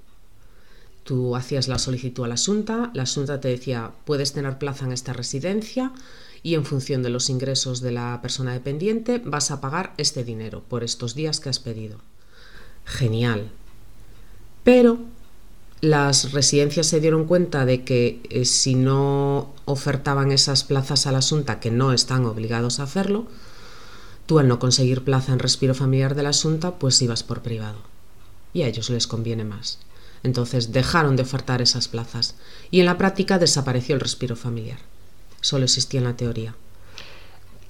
Tú 1.03 1.35
hacías 1.35 1.67
la 1.67 1.79
solicitud 1.79 2.25
a 2.25 2.27
la 2.27 2.37
Junta, 2.37 2.91
la 2.93 3.05
Junta 3.05 3.39
te 3.39 3.47
decía 3.47 3.91
puedes 4.05 4.33
tener 4.33 4.57
plaza 4.57 4.85
en 4.85 4.91
esta 4.91 5.13
residencia 5.13 5.91
y 6.43 6.55
en 6.55 6.65
función 6.65 7.03
de 7.03 7.09
los 7.09 7.29
ingresos 7.29 7.81
de 7.81 7.91
la 7.91 8.19
persona 8.21 8.53
dependiente 8.53 9.21
vas 9.23 9.51
a 9.51 9.61
pagar 9.61 9.93
este 9.97 10.23
dinero 10.23 10.63
por 10.67 10.83
estos 10.83 11.15
días 11.15 11.39
que 11.39 11.49
has 11.49 11.59
pedido. 11.59 11.99
Genial, 12.85 13.49
pero 14.63 14.99
las 15.81 16.31
residencias 16.31 16.85
se 16.85 16.99
dieron 16.99 17.25
cuenta 17.25 17.65
de 17.65 17.83
que 17.83 18.21
eh, 18.29 18.45
si 18.45 18.75
no 18.75 19.53
ofertaban 19.65 20.31
esas 20.31 20.63
plazas 20.63 21.07
a 21.07 21.11
la 21.11 21.21
Junta, 21.21 21.59
que 21.59 21.71
no 21.71 21.91
están 21.91 22.25
obligados 22.25 22.79
a 22.79 22.83
hacerlo, 22.83 23.25
tú 24.27 24.37
al 24.37 24.47
no 24.47 24.59
conseguir 24.59 25.03
plaza 25.03 25.33
en 25.33 25.39
respiro 25.39 25.73
familiar 25.73 26.13
de 26.13 26.23
la 26.23 26.33
Junta, 26.33 26.75
pues 26.75 27.01
ibas 27.01 27.23
por 27.23 27.41
privado. 27.41 27.79
Y 28.53 28.61
a 28.61 28.67
ellos 28.67 28.91
les 28.91 29.07
conviene 29.07 29.43
más. 29.43 29.79
Entonces 30.23 30.71
dejaron 30.71 31.15
de 31.15 31.23
ofertar 31.23 31.61
esas 31.61 31.87
plazas 31.87 32.35
y 32.69 32.79
en 32.79 32.85
la 32.85 32.97
práctica 32.97 33.39
desapareció 33.39 33.95
el 33.95 34.01
respiro 34.01 34.35
familiar. 34.35 34.77
Solo 35.41 35.63
existía 35.63 35.99
en 35.99 36.05
la 36.05 36.15
teoría. 36.15 36.55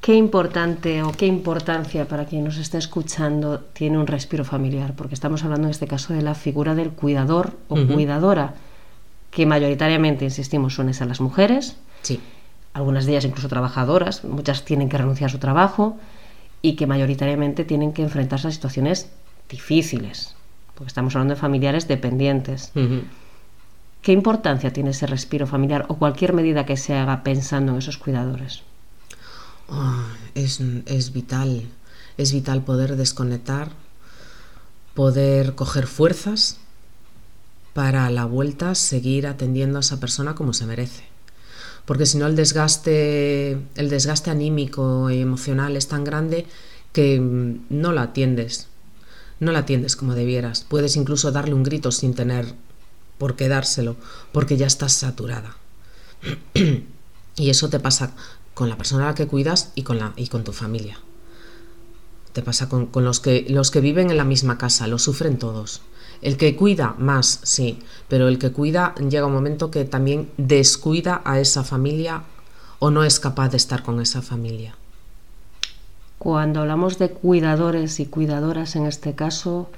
¿Qué 0.01 0.15
importante 0.15 1.03
o 1.03 1.12
qué 1.12 1.27
importancia 1.27 2.08
para 2.08 2.25
quien 2.25 2.43
nos 2.43 2.58
está 2.58 2.79
escuchando 2.79 3.60
tiene 3.60 4.00
un 4.00 4.08
respiro 4.08 4.43
familiar? 4.43 4.96
Porque 4.96 5.13
estamos 5.13 5.43
hablando 5.43 5.67
en 5.67 5.72
este 5.72 5.88
caso 5.88 6.13
de 6.13 6.24
la 6.24 6.34
figura 6.34 6.74
del 6.74 6.89
cuidador 6.89 7.55
o 7.67 7.75
cuidadora, 7.86 8.55
que 9.29 9.46
mayoritariamente, 9.46 10.25
insistimos, 10.25 10.74
son 10.74 10.89
esas 10.89 11.08
las 11.08 11.22
mujeres. 11.22 11.77
Sí. 12.01 12.20
Algunas 12.74 13.05
de 13.05 13.12
ellas 13.12 13.25
incluso 13.25 13.48
trabajadoras, 13.48 14.24
muchas 14.24 14.65
tienen 14.65 14.89
que 14.89 14.98
renunciar 14.98 15.29
a 15.29 15.31
su 15.31 15.38
trabajo 15.38 15.98
y 16.63 16.75
que 16.75 16.88
mayoritariamente 16.88 17.63
tienen 17.63 17.93
que 17.93 18.01
enfrentarse 18.01 18.48
a 18.48 18.51
situaciones 18.51 19.08
difíciles, 19.50 20.36
porque 20.75 20.88
estamos 20.88 21.16
hablando 21.16 21.36
de 21.36 21.40
familiares 21.40 21.88
dependientes. 21.88 22.72
¿Qué 24.01 24.12
importancia 24.12 24.74
tiene 24.74 24.92
ese 24.92 25.06
respiro 25.06 25.46
familiar 25.46 25.86
o 25.88 25.98
cualquier 25.98 26.34
medida 26.34 26.66
que 26.66 26.78
se 26.78 26.96
haga 26.96 27.24
pensando 27.24 27.72
en 27.72 27.78
esos 27.78 27.98
cuidadores? 27.98 28.63
Ah, 29.70 30.08
es, 30.34 30.60
es 30.60 31.13
vital, 31.13 31.70
es 32.18 32.34
vital 32.34 32.63
poder 32.63 32.96
desconectar, 32.96 33.70
poder 34.96 35.56
coger 35.56 35.88
fuerzas 35.88 36.58
para 37.74 38.08
a 38.08 38.10
la 38.10 38.25
vuelta 38.25 38.75
seguir 38.75 39.28
atendiendo 39.28 39.78
a 39.78 39.82
esa 39.82 40.00
persona 40.00 40.36
como 40.36 40.54
se 40.54 40.66
merece. 40.66 41.04
Porque 41.86 42.06
si 42.06 42.18
no 42.18 42.28
el 42.28 42.36
desgaste, 42.36 43.51
el 43.51 43.90
desgaste 43.90 44.30
anímico 44.30 45.10
y 45.10 45.20
emocional 45.20 45.75
es 45.78 45.88
tan 45.88 46.04
grande 46.04 46.46
que 46.92 47.20
mm, 47.20 47.66
no 47.70 47.92
la 47.92 48.04
atiendes, 48.04 48.68
no 49.41 49.51
la 49.51 49.60
atiendes 49.60 49.98
como 49.98 50.13
debieras. 50.13 50.65
Puedes 50.69 50.95
incluso 50.95 51.31
darle 51.31 51.55
un 51.55 51.63
grito 51.63 51.91
sin 51.91 52.13
tener 52.13 52.53
por 53.17 53.36
qué 53.36 53.50
dárselo, 53.50 53.98
porque 54.31 54.55
ya 54.55 54.67
estás 54.67 54.93
saturada. 54.93 55.57
y 57.36 57.50
eso 57.50 57.67
te 57.67 57.79
pasa 57.79 58.13
con 58.53 58.69
la 58.69 58.77
persona 58.77 59.05
a 59.05 59.07
la 59.07 59.15
que 59.15 59.27
cuidas 59.27 59.71
y 59.74 59.81
con, 59.81 59.98
la, 59.98 60.13
y 60.15 60.27
con 60.27 60.43
tu 60.43 60.53
familia. 60.53 61.00
Te 62.33 62.43
pasa 62.43 62.69
con, 62.69 62.86
con 62.86 63.03
los, 63.03 63.19
que, 63.19 63.48
los 63.50 63.71
que 63.71 63.81
viven 63.81 64.12
en 64.12 64.17
la 64.17 64.25
misma 64.25 64.60
casa, 64.60 64.88
lo 64.88 65.00
sufren 65.00 65.39
todos. 65.39 65.81
El 66.21 66.38
que 66.38 66.55
cuida 66.55 66.95
más, 67.00 67.39
sí, 67.41 67.79
pero 68.07 68.27
el 68.27 68.38
que 68.38 68.51
cuida 68.51 68.93
llega 68.95 69.25
un 69.25 69.33
momento 69.33 69.71
que 69.71 69.86
también 69.86 70.29
descuida 70.38 71.24
a 71.25 71.39
esa 71.39 71.63
familia 71.63 72.24
o 72.77 72.91
no 72.91 73.03
es 73.03 73.19
capaz 73.19 73.50
de 73.50 73.57
estar 73.57 73.81
con 73.81 74.00
esa 74.00 74.21
familia. 74.21 74.75
Cuando 76.22 76.62
hablamos 76.62 77.00
de 77.00 77.10
cuidadores 77.10 78.00
y 78.00 78.06
cuidadoras 78.06 78.75
en 78.75 78.86
este 78.86 79.16
caso, 79.16 79.72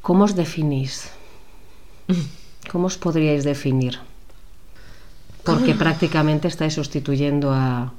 ¿cómo 0.00 0.24
os 0.24 0.34
definís? 0.34 1.10
¿Cómo 2.72 2.86
os 2.86 2.96
podríais 2.96 3.44
definir? 3.44 3.98
Porque 5.44 5.74
prácticamente 5.74 6.48
estáis 6.48 6.72
sustituyendo 6.72 7.52
a 7.52 7.92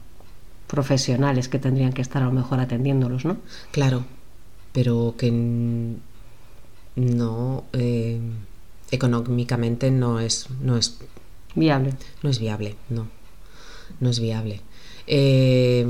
profesionales 0.65 1.49
que 1.49 1.59
tendrían 1.59 1.93
que 1.93 2.01
estar 2.01 2.23
a 2.23 2.25
lo 2.25 2.31
mejor 2.31 2.59
atendiéndolos, 2.59 3.25
¿no? 3.25 3.37
Claro, 3.69 4.03
pero 4.73 5.13
que 5.19 5.29
no 6.95 7.63
eh, 7.73 8.19
económicamente 8.89 9.91
no 9.91 10.19
es 10.19 10.47
no 10.59 10.77
es 10.77 10.97
viable 11.53 11.93
no 12.23 12.29
es 12.31 12.39
viable 12.39 12.75
no 12.89 13.05
no 13.99 14.09
es 14.09 14.19
viable 14.19 14.61
eh, 15.13 15.85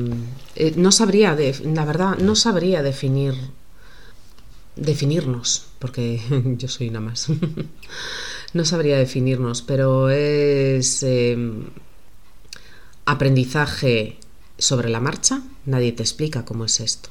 eh, 0.55 0.73
no 0.77 0.91
sabría 0.91 1.37
la 1.63 1.85
verdad 1.85 2.17
no 2.17 2.35
sabría 2.35 2.81
definir 2.81 3.35
definirnos 4.75 5.67
porque 5.77 6.19
yo 6.57 6.67
soy 6.67 6.89
una 6.89 6.99
más. 6.99 7.27
No 8.53 8.65
sabría 8.65 8.97
definirnos 8.97 9.61
pero 9.61 10.09
es 10.09 11.05
aprendizaje 13.05 14.17
sobre 14.57 14.89
la 14.89 14.99
marcha. 14.99 15.41
Nadie 15.65 15.93
te 15.93 16.03
explica 16.03 16.43
cómo 16.43 16.65
es 16.65 16.81
esto. 16.81 17.09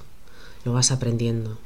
Lo 0.66 0.74
vas 0.74 0.90
aprendiendo. 0.90 1.58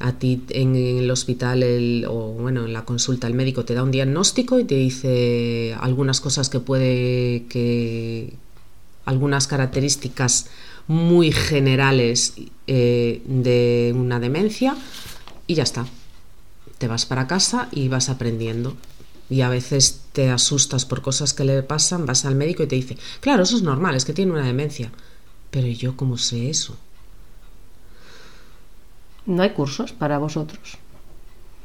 A 0.00 0.18
ti 0.18 0.42
en 0.48 0.74
el 0.74 1.08
hospital 1.08 2.04
o 2.08 2.32
bueno, 2.32 2.64
en 2.64 2.72
la 2.72 2.84
consulta 2.84 3.28
el 3.28 3.34
médico 3.34 3.64
te 3.64 3.74
da 3.74 3.84
un 3.84 3.92
diagnóstico 3.92 4.58
y 4.58 4.64
te 4.64 4.74
dice 4.74 5.76
algunas 5.78 6.20
cosas 6.20 6.48
que 6.48 6.58
puede 6.58 7.44
que 7.48 8.34
algunas 9.08 9.46
características 9.46 10.48
muy 10.86 11.32
generales 11.32 12.34
eh, 12.66 13.22
de 13.24 13.94
una 13.96 14.20
demencia 14.20 14.76
y 15.46 15.54
ya 15.54 15.62
está. 15.62 15.86
Te 16.76 16.88
vas 16.88 17.06
para 17.06 17.26
casa 17.26 17.68
y 17.72 17.88
vas 17.88 18.10
aprendiendo. 18.10 18.76
Y 19.30 19.40
a 19.40 19.48
veces 19.48 20.02
te 20.12 20.30
asustas 20.30 20.84
por 20.84 21.00
cosas 21.00 21.32
que 21.32 21.44
le 21.44 21.62
pasan, 21.62 22.04
vas 22.04 22.26
al 22.26 22.34
médico 22.34 22.62
y 22.62 22.66
te 22.66 22.76
dice, 22.76 22.98
claro, 23.20 23.44
eso 23.44 23.56
es 23.56 23.62
normal, 23.62 23.94
es 23.94 24.04
que 24.04 24.12
tiene 24.12 24.32
una 24.32 24.44
demencia. 24.44 24.92
Pero 25.50 25.68
yo 25.68 25.96
cómo 25.96 26.18
sé 26.18 26.50
eso? 26.50 26.76
¿No 29.24 29.42
hay 29.42 29.50
cursos 29.50 29.92
para 29.92 30.18
vosotros? 30.18 30.76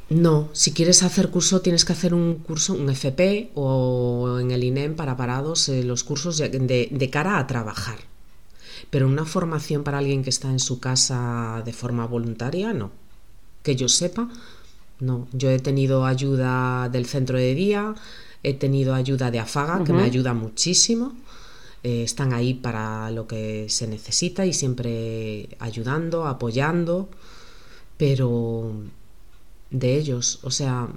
No, 0.09 0.49
si 0.53 0.73
quieres 0.73 1.01
hacer 1.01 1.29
curso 1.29 1.61
tienes 1.61 1.85
que 1.85 1.93
hacer 1.93 2.13
un 2.13 2.35
curso, 2.35 2.73
un 2.73 2.89
FP 2.89 3.51
o 3.55 4.37
en 4.39 4.51
el 4.51 4.63
INEM 4.63 4.95
para 4.95 5.17
parados, 5.17 5.69
eh, 5.69 5.83
los 5.83 6.03
cursos 6.03 6.37
de, 6.37 6.49
de, 6.49 7.09
cara 7.09 7.39
a 7.39 7.47
trabajar. 7.47 7.97
Pero 8.89 9.07
una 9.07 9.25
formación 9.25 9.83
para 9.83 9.97
alguien 9.97 10.23
que 10.23 10.29
está 10.29 10.49
en 10.49 10.59
su 10.59 10.79
casa 10.79 11.63
de 11.65 11.73
forma 11.73 12.05
voluntaria, 12.05 12.73
no. 12.73 12.91
Que 13.63 13.75
yo 13.75 13.87
sepa, 13.87 14.29
no. 14.99 15.27
Yo 15.31 15.49
he 15.49 15.59
tenido 15.59 16.05
ayuda 16.05 16.89
del 16.89 17.05
centro 17.05 17.37
de 17.37 17.55
día, 17.55 17.95
he 18.43 18.53
tenido 18.53 18.93
ayuda 18.93 19.31
de 19.31 19.39
Afaga, 19.39 19.83
que 19.83 19.93
me 19.93 20.03
ayuda 20.03 20.33
muchísimo. 20.33 21.15
Eh, 21.81 22.03
están 22.03 22.33
ahí 22.33 22.53
para 22.53 23.09
lo 23.09 23.25
que 23.25 23.67
se 23.69 23.87
necesita 23.87 24.45
y 24.45 24.53
siempre 24.53 25.49
ayudando, 25.59 26.27
apoyando 26.27 27.09
pero 27.97 28.73
de 29.73 29.97
ellos, 29.97 30.39
o 30.43 30.51
sea, 30.51 30.87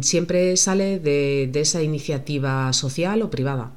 siempre 0.00 0.56
sale 0.56 0.98
de, 0.98 1.50
esa 1.54 1.82
iniciativa 1.82 2.72
social 2.72 3.20
o 3.22 3.30
privada. 3.30 3.72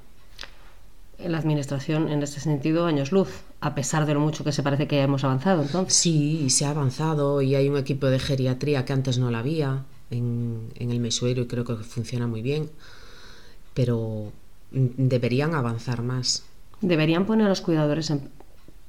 La 1.17 1.39
administración, 1.39 2.07
en 2.09 2.23
este 2.23 2.39
sentido, 2.39 2.85
años 2.85 3.11
luz, 3.11 3.41
a 3.59 3.75
pesar 3.75 4.05
de 4.05 4.13
lo 4.13 4.21
mucho 4.21 4.45
que 4.45 4.53
se 4.53 4.63
parece 4.63 4.87
que 4.87 5.01
hemos 5.01 5.25
avanzado 5.25 5.63
entonces. 5.63 5.93
Sí, 5.93 6.49
se 6.49 6.65
ha 6.65 6.69
avanzado 6.69 7.41
y 7.41 7.55
hay 7.55 7.67
un 7.67 7.77
equipo 7.77 8.07
de 8.07 8.19
geriatría 8.19 8.85
que 8.85 8.93
antes 8.93 9.17
no 9.17 9.29
la 9.29 9.39
había 9.39 9.83
en, 10.11 10.69
en 10.75 10.91
el 10.91 11.01
Mesuero 11.01 11.41
y 11.41 11.47
creo 11.47 11.65
que 11.65 11.75
funciona 11.75 12.27
muy 12.27 12.41
bien, 12.41 12.69
pero 13.73 14.31
deberían 14.71 15.55
avanzar 15.55 16.03
más. 16.03 16.45
Deberían 16.79 17.25
poner 17.25 17.47
a 17.47 17.49
los 17.49 17.59
cuidadores 17.59 18.09
en, 18.11 18.29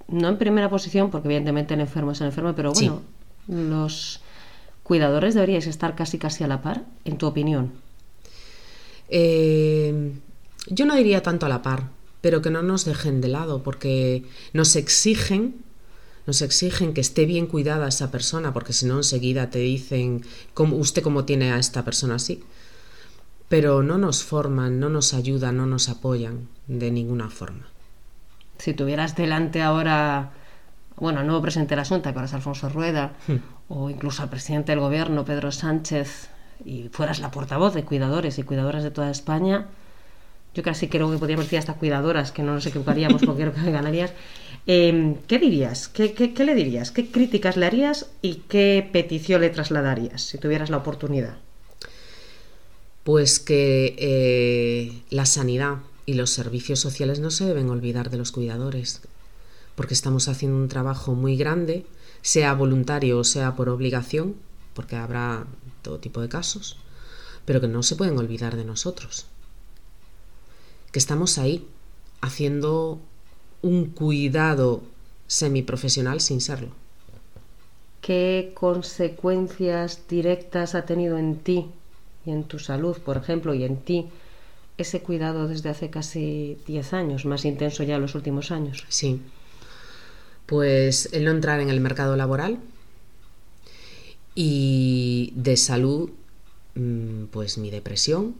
no 0.06 0.28
en 0.28 0.38
primera 0.38 0.70
posición, 0.70 1.10
porque 1.10 1.26
evidentemente 1.28 1.74
el 1.74 1.80
enfermo 1.80 2.12
es 2.12 2.20
el 2.20 2.28
enfermo, 2.28 2.52
pero 2.54 2.72
bueno, 2.72 3.00
los 3.48 4.20
cuidadores 4.90 5.34
deberíais 5.34 5.68
estar 5.68 5.94
casi 5.94 6.18
casi 6.18 6.42
a 6.42 6.48
la 6.48 6.62
par, 6.62 6.82
en 7.04 7.16
tu 7.16 7.28
opinión. 7.28 7.70
Eh, 9.08 10.12
yo 10.66 10.84
no 10.84 10.96
diría 10.96 11.22
tanto 11.22 11.46
a 11.46 11.48
la 11.48 11.62
par, 11.62 11.90
pero 12.20 12.42
que 12.42 12.50
no 12.50 12.62
nos 12.62 12.84
dejen 12.84 13.20
de 13.20 13.28
lado, 13.28 13.62
porque 13.62 14.24
nos 14.52 14.74
exigen, 14.74 15.62
nos 16.26 16.42
exigen 16.42 16.92
que 16.92 17.00
esté 17.00 17.24
bien 17.24 17.46
cuidada 17.46 17.86
esa 17.86 18.10
persona, 18.10 18.52
porque 18.52 18.72
si 18.72 18.86
no 18.86 18.96
enseguida 18.96 19.50
te 19.50 19.60
dicen 19.60 20.24
¿cómo, 20.54 20.74
usted 20.74 21.04
cómo 21.04 21.24
tiene 21.24 21.52
a 21.52 21.58
esta 21.58 21.84
persona 21.84 22.16
así. 22.16 22.42
Pero 23.48 23.84
no 23.84 23.96
nos 23.96 24.24
forman, 24.24 24.80
no 24.80 24.88
nos 24.88 25.14
ayudan, 25.14 25.56
no 25.56 25.66
nos 25.66 25.88
apoyan 25.88 26.48
de 26.66 26.90
ninguna 26.90 27.30
forma 27.30 27.70
si 28.60 28.74
tuvieras 28.74 29.16
delante 29.16 29.62
ahora, 29.62 30.30
bueno, 30.96 31.40
presidente 31.40 31.74
de 31.74 31.80
la 31.80 31.84
Junta, 31.84 32.12
que 32.12 32.18
ahora 32.18 32.26
es 32.26 32.34
Alfonso 32.34 32.68
Rueda, 32.68 33.14
hmm. 33.26 33.36
O 33.70 33.88
incluso 33.88 34.22
al 34.22 34.28
presidente 34.28 34.72
del 34.72 34.80
gobierno, 34.80 35.24
Pedro 35.24 35.52
Sánchez, 35.52 36.28
y 36.64 36.88
fueras 36.92 37.20
la 37.20 37.30
portavoz 37.30 37.72
de 37.72 37.84
cuidadores 37.84 38.38
y 38.38 38.42
cuidadoras 38.42 38.82
de 38.82 38.90
toda 38.90 39.10
España, 39.10 39.68
yo 40.54 40.64
casi 40.64 40.88
creo 40.88 41.10
que 41.10 41.18
podríamos 41.18 41.46
decir 41.46 41.60
hasta 41.60 41.74
cuidadoras, 41.74 42.32
que 42.32 42.42
no 42.42 42.52
nos 42.52 42.66
equivocaríamos 42.66 43.22
porque 43.24 43.42
creo 43.42 43.54
que 43.54 43.70
ganarías. 43.70 44.12
Em, 44.66 45.14
¿Qué 45.28 45.38
dirías? 45.38 45.86
¿Qué, 45.86 46.12
¿Qué, 46.12 46.44
le 46.44 46.54
dirías? 46.56 46.90
¿Qué 46.90 47.10
críticas 47.10 47.56
le 47.56 47.66
harías 47.66 48.10
y 48.22 48.42
qué 48.48 48.88
petición 48.92 49.40
le 49.40 49.50
trasladarías 49.50 50.22
si 50.22 50.38
tuvieras 50.38 50.68
la 50.68 50.78
oportunidad? 50.78 51.36
Pues 53.04 53.38
que 53.38 53.94
eh, 53.98 55.02
la 55.10 55.26
sanidad 55.26 55.78
y 56.06 56.14
los 56.14 56.30
servicios 56.30 56.80
sociales 56.80 57.20
no 57.20 57.30
se 57.30 57.44
deben 57.46 57.70
olvidar 57.70 58.10
de 58.10 58.18
los 58.18 58.32
cuidadores, 58.32 59.02
porque 59.76 59.94
estamos 59.94 60.26
haciendo 60.26 60.58
un 60.58 60.68
trabajo 60.68 61.14
muy 61.14 61.36
grande, 61.36 61.86
sea 62.22 62.54
voluntario 62.54 63.18
o 63.18 63.24
sea 63.24 63.56
por 63.56 63.68
obligación, 63.68 64.36
porque 64.74 64.96
habrá 64.96 65.46
todo 65.82 65.98
tipo 65.98 66.20
de 66.20 66.28
casos, 66.28 66.78
pero 67.44 67.60
que 67.60 67.68
no 67.68 67.82
se 67.82 67.96
pueden 67.96 68.18
olvidar 68.18 68.56
de 68.56 68.64
nosotros. 68.64 69.26
Que 70.92 70.98
estamos 70.98 71.38
ahí 71.38 71.66
haciendo 72.20 72.98
un 73.62 73.86
cuidado 73.86 74.82
semiprofesional 75.26 76.20
sin 76.20 76.40
serlo. 76.40 76.80
¿qué 78.00 78.52
consecuencias 78.54 80.08
directas 80.08 80.74
ha 80.74 80.84
tenido 80.84 81.18
en 81.18 81.36
ti 81.36 81.66
y 82.26 82.30
en 82.30 82.44
tu 82.44 82.58
salud, 82.58 82.96
por 82.98 83.16
ejemplo, 83.16 83.54
y 83.54 83.64
en 83.64 83.76
ti 83.76 84.08
ese 84.78 85.00
cuidado 85.00 85.48
desde 85.48 85.68
hace 85.68 85.90
casi 85.90 86.58
10 86.66 86.92
años, 86.94 87.24
más 87.24 87.44
intenso 87.44 87.82
ya 87.82 87.96
en 87.96 88.02
los 88.02 88.14
últimos 88.14 88.50
años? 88.50 88.84
Sí. 88.88 89.20
Pues 90.50 91.08
el 91.12 91.24
no 91.24 91.30
entrar 91.30 91.60
en 91.60 91.70
el 91.70 91.78
mercado 91.78 92.16
laboral 92.16 92.58
y 94.34 95.32
de 95.36 95.56
salud, 95.56 96.10
mm, 96.74 97.26
pues 97.30 97.56
mi 97.56 97.70
depresión, 97.70 98.34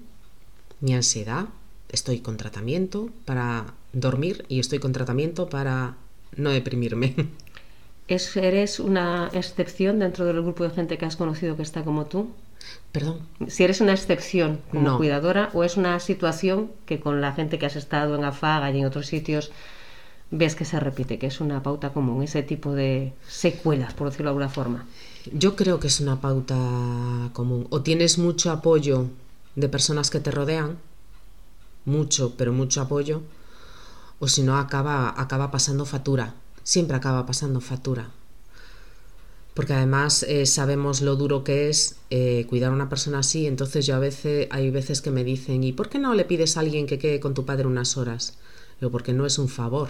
mi 0.80 0.92
ansiedad, 0.92 1.46
estoy 1.88 2.18
con 2.18 2.36
tratamiento 2.36 3.10
para 3.26 3.74
dormir 3.92 4.44
y 4.48 4.58
estoy 4.58 4.80
con 4.80 4.90
tratamiento 4.90 5.48
para 5.48 5.98
no 6.34 6.50
deprimirme. 6.50 7.14
¿Es, 8.08 8.36
¿Eres 8.36 8.80
una 8.80 9.30
excepción 9.32 10.00
dentro 10.00 10.24
del 10.24 10.42
grupo 10.42 10.64
de 10.64 10.70
gente 10.70 10.98
que 10.98 11.06
has 11.06 11.14
conocido 11.14 11.56
que 11.56 11.62
está 11.62 11.84
como 11.84 12.06
tú? 12.06 12.30
Perdón. 12.90 13.20
Si 13.46 13.62
eres 13.62 13.80
una 13.80 13.92
excepción 13.92 14.62
como 14.72 14.82
No. 14.82 14.96
cuidadora 14.98 15.50
o 15.54 15.62
es 15.62 15.76
una 15.76 16.00
situación 16.00 16.72
que 16.86 16.98
con 16.98 17.20
la 17.20 17.34
gente 17.34 17.60
que 17.60 17.66
has 17.66 17.76
estado 17.76 18.16
en 18.16 18.24
Afaga 18.24 18.68
y 18.72 18.80
en 18.80 18.86
otros 18.86 19.06
sitios 19.06 19.52
ves 20.30 20.54
que 20.54 20.64
se 20.64 20.78
repite, 20.78 21.18
que 21.18 21.26
es 21.26 21.40
una 21.40 21.62
pauta 21.62 21.92
común, 21.92 22.22
ese 22.22 22.42
tipo 22.42 22.72
de 22.72 23.12
secuelas, 23.26 23.94
por 23.94 24.08
decirlo 24.08 24.26
de 24.26 24.30
alguna 24.30 24.48
forma. 24.48 24.86
Yo 25.32 25.56
creo 25.56 25.80
que 25.80 25.88
es 25.88 26.00
una 26.00 26.20
pauta 26.20 26.56
común. 27.32 27.66
O 27.70 27.82
tienes 27.82 28.18
mucho 28.18 28.50
apoyo 28.50 29.06
de 29.56 29.68
personas 29.68 30.10
que 30.10 30.20
te 30.20 30.30
rodean, 30.30 30.78
mucho, 31.84 32.34
pero 32.36 32.52
mucho 32.52 32.80
apoyo, 32.80 33.22
o 34.18 34.28
si 34.28 34.42
no 34.42 34.56
acaba, 34.56 35.14
acaba 35.20 35.50
pasando 35.50 35.84
factura. 35.84 36.34
Siempre 36.62 36.96
acaba 36.96 37.26
pasando 37.26 37.60
factura. 37.60 38.10
Porque 39.54 39.72
además 39.72 40.22
eh, 40.22 40.46
sabemos 40.46 41.00
lo 41.00 41.16
duro 41.16 41.42
que 41.42 41.68
es 41.68 41.96
eh, 42.10 42.46
cuidar 42.48 42.70
a 42.70 42.74
una 42.74 42.88
persona 42.88 43.18
así. 43.18 43.46
Entonces 43.46 43.86
yo 43.86 43.96
a 43.96 43.98
veces, 43.98 44.46
hay 44.50 44.70
veces 44.70 45.00
que 45.00 45.10
me 45.10 45.24
dicen, 45.24 45.64
¿y 45.64 45.72
por 45.72 45.88
qué 45.88 45.98
no 45.98 46.14
le 46.14 46.24
pides 46.24 46.56
a 46.56 46.60
alguien 46.60 46.86
que 46.86 46.98
quede 46.98 47.18
con 47.18 47.34
tu 47.34 47.44
padre 47.44 47.66
unas 47.66 47.96
horas? 47.96 48.38
Digo, 48.80 48.92
porque 48.92 49.12
no 49.12 49.26
es 49.26 49.38
un 49.38 49.48
favor. 49.48 49.88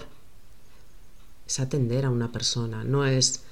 Es 1.51 1.59
atender 1.59 2.05
a 2.05 2.11
una 2.11 2.31
persona. 2.31 2.85
No 2.85 3.05
es 3.05 3.43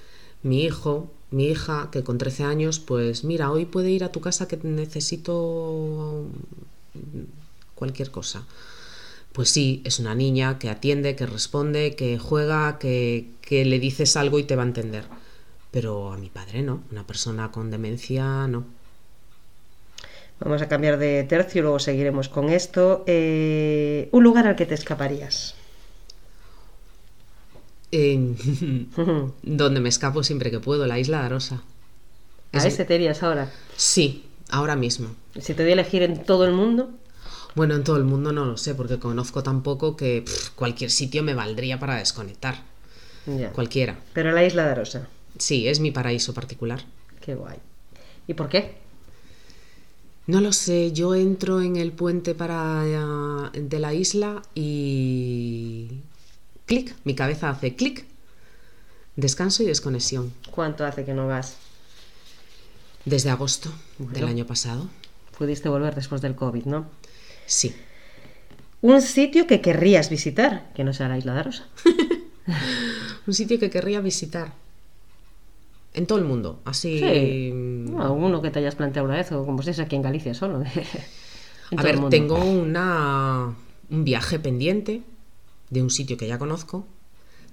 mi 0.45 0.63
hijo, 0.63 1.11
mi 1.33 1.49
hija, 1.49 1.89
que 1.91 2.05
con 2.05 2.17
13 2.17 2.45
años, 2.45 2.79
pues 2.79 3.25
mira, 3.25 3.51
hoy 3.51 3.65
puede 3.65 3.91
ir 3.91 4.05
a 4.05 4.13
tu 4.13 4.21
casa 4.21 4.47
que 4.47 4.57
necesito 4.63 6.27
cualquier 7.75 8.13
cosa. 8.13 8.45
Pues 9.33 9.51
sí, 9.51 9.83
es 9.85 9.99
una 9.99 10.15
niña 10.15 10.61
que 10.61 10.71
atiende, 10.71 11.17
que 11.17 11.27
responde, 11.27 11.97
que 11.97 12.19
juega, 12.21 12.79
que, 12.79 13.31
le 13.51 13.81
dices 13.81 14.17
algo 14.17 14.39
y 14.39 14.45
te 14.45 14.55
va 14.55 14.63
a 14.63 14.67
entender. 14.67 15.03
Pero 15.73 16.13
a 16.13 16.19
mi 16.19 16.31
padre 16.31 16.63
no, 16.63 16.85
una 16.93 17.05
persona 17.05 17.51
con 17.51 17.69
demencia 17.69 18.47
no. 18.47 18.65
Vamos 20.39 20.63
a 20.63 20.69
cambiar 20.69 20.99
de 20.99 21.25
tercio 21.25 21.59
y 21.59 21.63
luego 21.63 21.81
seguiremos 21.81 22.29
con 22.29 22.49
esto. 22.49 23.03
Eh, 23.09 24.09
un 24.13 24.23
lugar 24.23 24.47
al 24.47 24.55
que 24.55 24.67
te 24.67 24.75
escaparías. 24.75 25.58
Donde 29.43 29.81
me 29.81 29.89
escapo 29.89 30.23
siempre 30.23 30.51
que 30.51 30.61
puedo, 30.61 30.87
la 30.87 30.99
isla 30.99 31.21
de 31.21 31.27
Arosa. 31.27 31.63
¿A 32.53 32.59
Es- 32.59 32.65
ese 32.67 32.85
te 32.85 32.95
irías 32.97 33.23
ahora? 33.23 33.51
Sí, 33.77 34.25
ahora 34.51 34.77
mismo. 34.77 35.09
Si 35.41 35.55
te 35.55 35.63
doy 35.63 35.71
a 35.71 35.75
elegir 35.75 36.03
en 36.03 36.25
todo 36.25 36.45
el 36.45 36.53
mundo, 36.53 36.91
Bueno, 37.55 37.75
en 37.75 37.85
todo 37.85 37.97
el 37.97 38.05
mundo 38.05 38.33
no 38.33 38.45
lo 38.45 38.57
sé, 38.57 38.75
porque 38.75 38.99
conozco 38.99 39.43
tan 39.43 39.63
poco 39.63 39.97
que 39.97 40.23
pff, 40.23 40.51
cualquier 40.51 40.91
sitio 40.91 41.23
me 41.23 41.35
valdría 41.35 41.79
para 41.79 41.97
desconectar. 41.97 42.63
ya. 43.27 43.51
Cualquiera. 43.51 43.99
Pero 44.13 44.33
la 44.33 44.45
isla 44.45 44.65
de 44.65 44.71
Arosa, 44.73 45.09
Sí, 45.39 45.69
es 45.69 45.81
mi 45.81 45.91
paraíso 45.91 46.35
particular. 46.35 46.85
qué 47.21 47.35
guay. 47.35 47.59
¿Y 48.27 48.35
por 48.35 48.49
qué? 48.49 48.77
No 50.27 50.41
lo 50.43 50.53
sé, 50.53 50.93
yo 50.93 51.15
entro 51.15 51.63
en 51.63 51.77
el 51.77 51.93
puente 51.93 52.35
para 52.35 52.85
eh, 52.87 53.61
de 53.61 53.79
la 53.79 53.95
isla 53.95 54.43
y 54.55 55.89
clic, 56.69 56.95
mi 57.03 57.17
cabeza 57.17 57.51
hace 57.51 57.75
clic. 57.75 58.05
Descanso 59.17 59.65
y 59.65 59.67
desconexión. 59.67 60.33
¿Cuánto 60.53 60.85
hace 60.85 61.05
que 61.05 61.15
no 61.15 61.27
vas? 61.27 61.57
Desde 63.05 63.31
agosto 63.31 63.73
del 63.99 64.27
año 64.27 64.47
pasado. 64.47 64.87
Pudiste 65.37 65.69
volver 65.69 65.97
después 65.97 66.21
del 66.21 66.37
COVID, 66.37 66.67
¿no? 66.67 66.87
Sí. 67.47 67.75
Un 68.81 69.03
sitio 69.03 69.49
que 69.49 69.61
querrías 69.61 70.09
visitar, 70.09 70.71
que 70.75 70.85
no 70.85 70.93
sea 70.93 71.09
la 71.09 71.19
isla 71.19 71.35
de 71.35 71.41
Arosa. 71.41 71.67
Un 73.27 73.35
sitio 73.35 73.59
que 73.59 73.71
querría 73.71 74.01
visitar. 74.01 74.53
En 75.95 76.07
todo 76.07 76.19
el 76.19 76.25
mundo. 76.25 76.61
Así. 76.65 77.01
Sí. 77.01 77.51
mm, 77.53 77.97
No, 77.97 78.13
uno 78.13 78.41
que 78.41 78.51
te 78.51 78.61
hayas 78.61 78.77
planteado 78.77 79.09
una 79.09 79.17
vez, 79.17 79.33
o 79.33 79.45
como 79.45 79.63
si 79.63 79.71
es 79.71 79.81
aquí 79.81 79.97
en 79.97 80.03
Galicia 80.03 80.33
solo. 80.35 80.63
en 81.71 81.79
A 81.79 81.83
ver, 81.83 81.99
tengo 82.09 82.37
una, 82.37 83.55
un 83.91 84.05
viaje 84.05 84.39
pendiente 84.39 85.03
de 85.71 85.83
un 85.83 85.91
sitio 85.91 86.17
que 86.17 86.27
ya 86.27 86.39
conozco, 86.39 86.87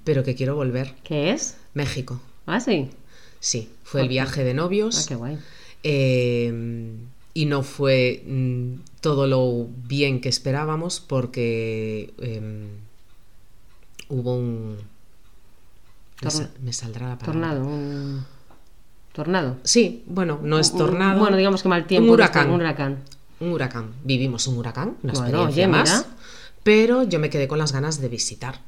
pero 0.04 0.24
que 0.24 0.36
quiero 0.36 0.56
volver. 0.56 0.96
¿Qué 1.04 1.32
es? 1.32 1.58
México. 1.74 2.22
Ah, 2.46 2.60
sí. 2.60 2.90
Sí, 3.40 3.70
fue 3.84 4.02
el 4.02 4.08
viaje 4.10 4.44
de 4.44 4.54
novios. 4.54 4.98
Ah, 5.00 5.06
qué 5.08 5.16
guay. 5.16 5.38
eh, 5.84 6.94
y 7.34 7.46
no 7.48 7.64
fue 7.64 8.24
mm, 8.26 8.76
todo 9.02 9.28
lo 9.28 9.68
bien 9.88 10.22
que 10.22 10.30
esperábamos 10.30 11.02
porque 11.02 12.14
em, 12.20 12.68
hubo 14.10 14.36
un... 14.38 14.78
Me, 16.22 16.32
sa- 16.32 16.50
me 16.64 16.72
saldrá 16.74 17.10
la 17.10 17.18
palabra. 17.18 17.26
Tornado, 17.50 17.66
un... 17.68 18.26
Tornado. 19.12 19.58
Sí, 19.64 20.04
bueno, 20.08 20.40
no 20.42 20.60
es 20.60 20.72
Un- 20.72 20.78
tornado. 20.78 21.20
Bueno, 21.20 21.36
digamos 21.38 21.62
que 21.62 21.70
mal 21.70 21.88
tiempo. 21.88 22.08
Un 22.08 22.14
huracán. 22.14 22.50
Un 22.50 22.56
huracán. 22.62 23.00
Un 23.42 23.52
huracán. 23.52 23.92
Vivimos 24.04 24.48
un 24.48 24.58
huracán, 24.58 24.96
una 25.04 25.14
Bueno, 25.14 25.28
experiencia 25.28 25.66
oye, 25.66 25.72
más. 25.72 25.90
mira. 26.06 26.16
Pero 26.66 27.04
yo 27.04 27.20
me 27.20 27.30
quedé 27.30 27.48
con 27.48 27.60
las 27.60 27.72
ganas 27.72 28.02
de 28.02 28.10
visitar, 28.10 28.60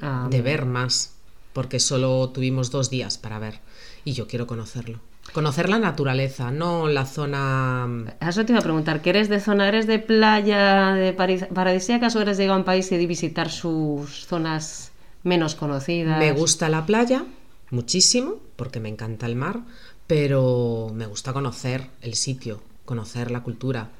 Ah, 0.00 0.26
de 0.30 0.40
ver 0.40 0.64
más, 0.64 1.12
porque 1.52 1.78
solo 1.78 2.30
tuvimos 2.30 2.70
dos 2.70 2.88
días 2.88 3.18
para 3.18 3.38
ver 3.38 3.60
y 4.06 4.14
yo 4.14 4.26
quiero 4.26 4.46
conocerlo. 4.46 5.00
Conocer 5.34 5.68
la 5.68 5.78
naturaleza, 5.78 6.50
no 6.50 6.88
la 6.88 7.04
zona... 7.04 7.86
Eso 8.20 8.46
te 8.46 8.52
iba 8.52 8.60
a 8.60 8.62
preguntar, 8.62 9.02
¿que 9.02 9.10
eres 9.10 9.28
de 9.28 9.38
zona, 9.38 9.68
eres 9.68 9.86
de 9.86 9.98
playa 9.98 10.94
de 10.94 11.12
paris- 11.12 11.44
paradisíacas 11.54 12.16
o 12.16 12.22
eres 12.22 12.38
de 12.38 12.44
ir 12.44 12.50
a 12.50 12.56
un 12.56 12.64
país 12.64 12.90
y 12.90 12.96
de 12.96 13.06
visitar 13.06 13.50
sus 13.50 14.24
zonas 14.26 14.92
menos 15.22 15.54
conocidas? 15.54 16.18
Me 16.18 16.32
gusta 16.32 16.70
la 16.70 16.86
playa 16.86 17.26
muchísimo, 17.70 18.36
porque 18.56 18.80
me 18.80 18.88
encanta 18.88 19.26
el 19.26 19.36
mar, 19.36 19.60
pero 20.06 20.90
me 20.94 21.04
gusta 21.06 21.34
conocer 21.34 21.88
el 22.00 22.14
sitio, 22.14 22.62
conocer 22.86 23.30
la 23.30 23.42
cultura. 23.42 23.90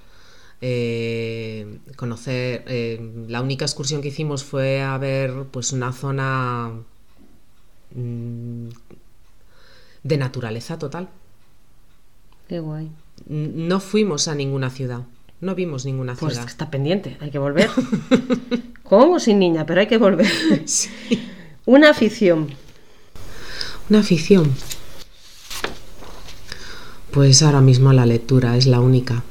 Eh, 0.63 1.79
conocer 1.97 2.65
eh, 2.67 3.13
la 3.29 3.43
única 3.43 3.67
excursión 3.67 4.01
que 4.01 4.09
hicimos 4.09 4.45
fue 4.45 4.81
a 4.81 4.97
ver 4.97 5.45
pues 5.51 5.73
una 5.73 5.93
zona 5.93 6.73
mm, 7.95 8.69
de 10.03 10.17
naturaleza 10.17 10.79
total 10.79 11.09
Qué 12.49 12.61
guay. 12.61 12.91
No 13.27 13.81
fuimos 13.81 14.29
a 14.29 14.35
ninguna 14.35 14.71
ciudad 14.71 15.03
no 15.43 15.57
vimos 15.57 15.85
ninguna 15.85 16.15
Pues 16.15 16.35
ciudad 16.35 16.49
está 16.49 16.71
pendiente, 16.71 17.17
hay 17.21 17.31
que 17.31 17.39
volver. 17.39 17.69
Con 18.85 19.15
o 19.15 19.19
sin 19.19 19.41
niña, 19.41 19.67
pero 19.67 19.81
hay 19.81 19.89
que 19.89 19.99
volver. 19.99 20.31
Una 21.67 21.91
afición. 21.91 22.49
una 23.89 24.01
afición 24.01 24.53
pues 27.13 27.43
ahora 27.43 27.61
mismo 27.61 27.93
la 27.93 28.07
lectura 28.07 28.57
es 28.57 28.67
la 28.67 28.81
única 28.81 29.23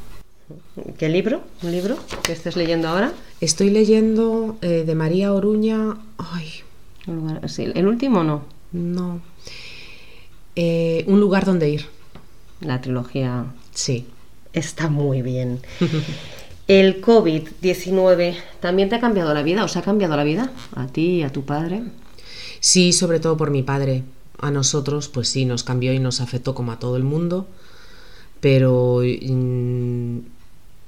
¿Qué 0.97 1.09
libro? 1.09 1.41
¿Un 1.63 1.71
libro 1.71 1.97
que 2.23 2.31
estés 2.31 2.55
leyendo 2.55 2.87
ahora? 2.87 3.11
Estoy 3.41 3.69
leyendo 3.69 4.57
eh, 4.61 4.83
de 4.85 4.95
María 4.95 5.33
Oruña. 5.33 5.97
Ay, 6.17 6.47
Un 7.07 7.15
lugar- 7.17 7.49
sí, 7.49 7.67
¿El 7.75 7.87
último 7.87 8.23
no? 8.23 8.43
no. 8.71 9.21
Eh, 10.55 11.03
un 11.07 11.19
lugar 11.19 11.45
donde 11.45 11.69
ir. 11.69 11.85
La 12.61 12.79
trilogía 12.81 13.45
Sí. 13.73 14.05
está 14.53 14.89
muy 14.89 15.21
bien. 15.21 15.59
¿El 16.67 17.01
COVID-19 17.01 18.35
también 18.61 18.87
te 18.87 18.95
ha 18.95 18.99
cambiado 19.01 19.33
la 19.33 19.43
vida? 19.43 19.63
¿Os 19.65 19.75
ha 19.75 19.81
cambiado 19.81 20.15
la 20.15 20.23
vida? 20.23 20.51
¿A 20.75 20.87
ti 20.87 21.17
y 21.17 21.23
a 21.23 21.31
tu 21.31 21.43
padre? 21.43 21.83
Sí, 22.59 22.93
sobre 22.93 23.19
todo 23.19 23.35
por 23.35 23.51
mi 23.51 23.63
padre. 23.63 24.03
A 24.39 24.51
nosotros, 24.51 25.09
pues 25.09 25.27
sí, 25.27 25.43
nos 25.45 25.63
cambió 25.63 25.91
y 25.93 25.99
nos 25.99 26.21
afectó 26.21 26.55
como 26.55 26.71
a 26.71 26.79
todo 26.79 26.95
el 26.95 27.03
mundo. 27.03 27.47
Pero 28.39 29.01
mm, 29.03 30.17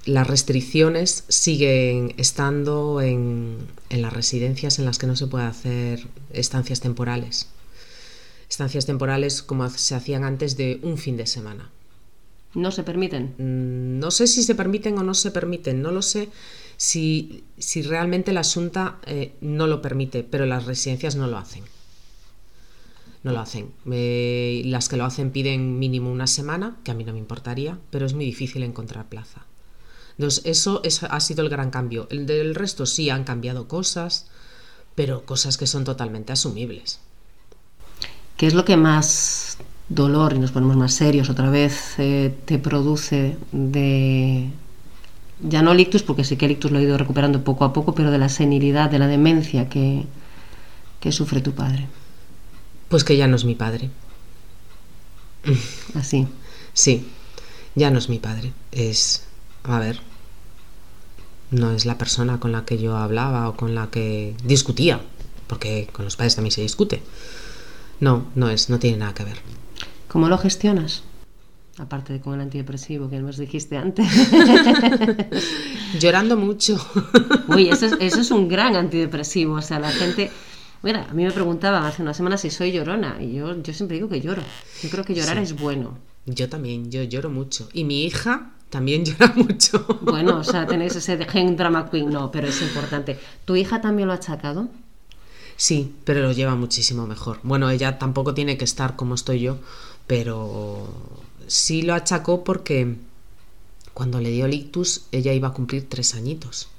las 0.05 0.27
restricciones 0.27 1.23
siguen 1.29 2.13
estando 2.17 3.01
en, 3.01 3.57
en 3.89 4.01
las 4.01 4.13
residencias 4.13 4.79
en 4.79 4.85
las 4.85 4.97
que 4.97 5.07
no 5.07 5.15
se 5.15 5.27
puede 5.27 5.45
hacer 5.45 6.07
estancias 6.31 6.81
temporales. 6.81 7.49
Estancias 8.49 8.85
temporales 8.85 9.41
como 9.43 9.69
se 9.69 9.95
hacían 9.95 10.23
antes 10.23 10.57
de 10.57 10.79
un 10.83 10.97
fin 10.97 11.17
de 11.17 11.27
semana. 11.27 11.71
¿No 12.53 12.71
se 12.71 12.83
permiten? 12.83 13.35
Mm, 13.37 13.99
No 13.99 14.11
sé 14.11 14.27
si 14.27 14.43
se 14.43 14.55
permiten 14.55 14.97
o 14.97 15.03
no 15.03 15.13
se 15.13 15.31
permiten, 15.31 15.81
no 15.81 15.91
lo 15.91 16.01
sé 16.01 16.29
si, 16.77 17.43
si 17.57 17.81
realmente 17.81 18.31
la 18.33 18.41
Asunta 18.41 18.99
eh, 19.05 19.33
no 19.41 19.67
lo 19.67 19.81
permite, 19.81 20.23
pero 20.23 20.45
las 20.45 20.65
residencias 20.65 21.15
no 21.15 21.27
lo 21.27 21.37
hacen. 21.37 21.63
no 23.23 23.31
lo 23.31 23.39
hacen. 23.39 23.71
Eh, 23.91 24.61
las 24.65 24.89
que 24.89 24.97
lo 24.97 25.05
hacen 25.05 25.31
piden 25.31 25.79
mínimo 25.79 26.11
una 26.11 26.27
semana, 26.27 26.77
que 26.83 26.91
a 26.91 26.93
mí 26.93 27.03
no 27.03 27.13
me 27.13 27.19
importaría, 27.19 27.79
pero 27.89 28.05
es 28.05 28.13
muy 28.13 28.25
difícil 28.25 28.63
encontrar 28.63 29.09
plaza. 29.09 29.45
Entonces, 30.17 30.43
eso 30.45 30.81
es- 30.83 31.03
ha 31.03 31.19
sido 31.19 31.43
el 31.43 31.49
gran 31.49 31.71
cambio. 31.71 32.07
El 32.11 32.25
del 32.25 32.55
resto 32.55 32.85
sí 32.85 33.09
han 33.09 33.23
cambiado 33.23 33.67
cosas, 33.67 34.27
pero 34.95 35.25
cosas 35.25 35.57
que 35.57 35.67
son 35.67 35.83
totalmente 35.83 36.33
asumibles. 36.33 36.99
¿Qué 38.37 38.47
es 38.47 38.53
lo 38.53 38.65
que 38.65 38.77
más 38.77 39.57
dolor, 39.89 40.33
y 40.33 40.39
nos 40.39 40.51
ponemos 40.51 40.75
más 40.75 40.93
serios 40.93 41.29
otra 41.29 41.49
vez, 41.49 41.95
eh, 41.99 42.33
te 42.45 42.59
produce 42.59 43.37
de... 43.51 44.49
Ya 45.41 45.61
no 45.61 45.71
el 45.73 45.79
ictus, 45.79 46.03
porque 46.03 46.23
sí 46.23 46.37
que 46.37 46.45
el 46.45 46.51
ictus 46.51 46.71
lo 46.71 46.79
he 46.79 46.83
ido 46.83 46.97
recuperando 46.97 47.43
poco 47.43 47.65
a 47.65 47.73
poco, 47.73 47.93
pero 47.93 48.11
de 48.11 48.17
la 48.17 48.29
senilidad, 48.29 48.89
de 48.89 48.99
la 48.99 49.07
demencia 49.07 49.67
que, 49.67 50.05
que 50.99 51.11
sufre 51.11 51.41
tu 51.41 51.51
padre. 51.53 51.87
Pues 52.89 53.03
que 53.03 53.17
ya 53.17 53.27
no 53.27 53.35
es 53.35 53.45
mi 53.45 53.55
padre. 53.55 53.89
Así. 55.95 56.27
Sí, 56.73 57.07
ya 57.75 57.91
no 57.91 57.99
es 57.99 58.09
mi 58.09 58.19
padre. 58.19 58.53
Es, 58.71 59.25
a 59.63 59.79
ver, 59.79 59.99
no 61.51 61.71
es 61.71 61.85
la 61.85 61.97
persona 61.97 62.39
con 62.39 62.51
la 62.51 62.65
que 62.65 62.77
yo 62.77 62.97
hablaba 62.97 63.47
o 63.49 63.55
con 63.55 63.75
la 63.75 63.87
que 63.89 64.35
discutía, 64.43 65.01
porque 65.47 65.87
con 65.91 66.05
los 66.05 66.15
padres 66.15 66.35
también 66.35 66.51
se 66.51 66.61
discute. 66.61 67.01
No, 67.99 68.25
no 68.35 68.49
es, 68.49 68.69
no 68.69 68.79
tiene 68.79 68.97
nada 68.97 69.13
que 69.13 69.23
ver. 69.23 69.37
¿Cómo 70.07 70.27
lo 70.29 70.37
gestionas? 70.37 71.03
Aparte 71.77 72.13
de 72.13 72.21
con 72.21 72.35
el 72.35 72.41
antidepresivo 72.41 73.09
que 73.09 73.19
nos 73.19 73.37
dijiste 73.37 73.77
antes. 73.77 74.05
Llorando 75.99 76.37
mucho. 76.37 76.77
Uy, 77.47 77.69
eso 77.69 77.87
es, 77.87 77.93
eso 77.99 78.21
es 78.21 78.31
un 78.31 78.47
gran 78.47 78.75
antidepresivo. 78.75 79.55
O 79.55 79.61
sea, 79.61 79.79
la 79.79 79.89
gente. 79.91 80.31
Mira, 80.83 81.07
a 81.09 81.13
mí 81.13 81.23
me 81.23 81.31
preguntaban 81.31 81.83
hace 81.85 82.01
una 82.01 82.13
semana 82.13 82.37
si 82.37 82.49
soy 82.49 82.71
llorona. 82.73 83.17
Y 83.21 83.33
yo, 83.33 83.59
yo 83.61 83.73
siempre 83.73 83.95
digo 83.97 84.09
que 84.09 84.21
lloro. 84.21 84.43
Yo 84.81 84.89
creo 84.89 85.03
que 85.03 85.15
llorar 85.15 85.37
Sí. 85.37 85.43
es 85.43 85.59
bueno. 85.59 85.97
Yo 86.25 86.49
también, 86.49 86.91
yo 86.91 87.03
lloro 87.03 87.29
mucho. 87.29 87.67
Y 87.73 87.85
mi 87.85 88.03
hija 88.05 88.51
también 88.73 89.05
llora 89.05 89.31
mucho. 89.35 89.85
Bueno, 90.01 90.39
o 90.39 90.43
sea, 90.43 90.65
tenéis 90.65 90.95
ese 90.95 91.15
de 91.15 91.25
gen 91.25 91.55
drama 91.55 91.91
queen. 91.91 92.09
No, 92.09 92.31
pero 92.31 92.47
es 92.47 92.59
importante. 92.61 93.19
¿Tu 93.45 93.55
hija 93.55 93.81
también 93.81 94.07
lo 94.07 94.13
ha 94.13 94.17
achacado? 94.17 94.67
Sí, 95.55 95.93
pero 96.05 96.21
lo 96.21 96.31
lleva 96.31 96.55
muchísimo 96.55 97.05
mejor. 97.05 97.39
Bueno, 97.43 97.69
ella 97.69 97.99
tampoco 97.99 98.33
tiene 98.33 98.57
que 98.57 98.65
estar 98.65 98.95
como 98.95 99.13
estoy 99.13 99.41
yo, 99.41 99.59
pero 100.07 100.87
sí 101.45 101.83
lo 101.83 101.93
achacó 101.93 102.43
porque 102.43 102.95
cuando 103.93 104.19
le 104.19 104.31
dio 104.31 104.45
el 104.45 104.55
ictus 104.55 105.03
ella 105.11 105.33
iba 105.33 105.49
a 105.49 105.53
cumplir 105.53 105.87
tres 105.87 106.15
añitos 106.15 106.69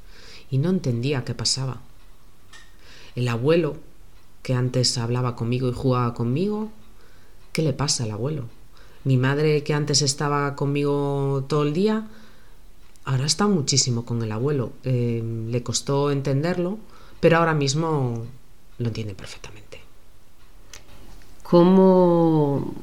y 0.50 0.58
no 0.58 0.70
entendía 0.70 1.24
qué 1.24 1.34
pasaba. 1.34 1.80
El 3.14 3.28
abuelo, 3.28 3.76
que 4.42 4.54
antes 4.54 4.98
hablaba 4.98 5.36
conmigo 5.36 5.68
y 5.68 5.72
jugaba 5.72 6.12
conmigo, 6.12 6.72
¿qué 7.52 7.62
le 7.62 7.72
pasa 7.72 8.02
al 8.02 8.10
abuelo? 8.10 8.48
Mi 9.04 9.16
madre, 9.16 9.62
que 9.62 9.74
antes 9.74 10.02
estaba 10.02 10.56
conmigo 10.56 11.44
todo 11.46 11.62
el 11.62 11.74
día, 11.74 12.06
ahora 13.04 13.26
está 13.26 13.46
muchísimo 13.46 14.04
con 14.04 14.22
el 14.22 14.32
abuelo. 14.32 14.72
Eh, 14.82 15.22
le 15.48 15.62
costó 15.62 16.10
entenderlo, 16.10 16.78
pero 17.20 17.38
ahora 17.38 17.54
mismo 17.54 18.24
lo 18.78 18.88
entiende 18.88 19.14
perfectamente. 19.14 19.80
¿Cómo, 21.42 22.74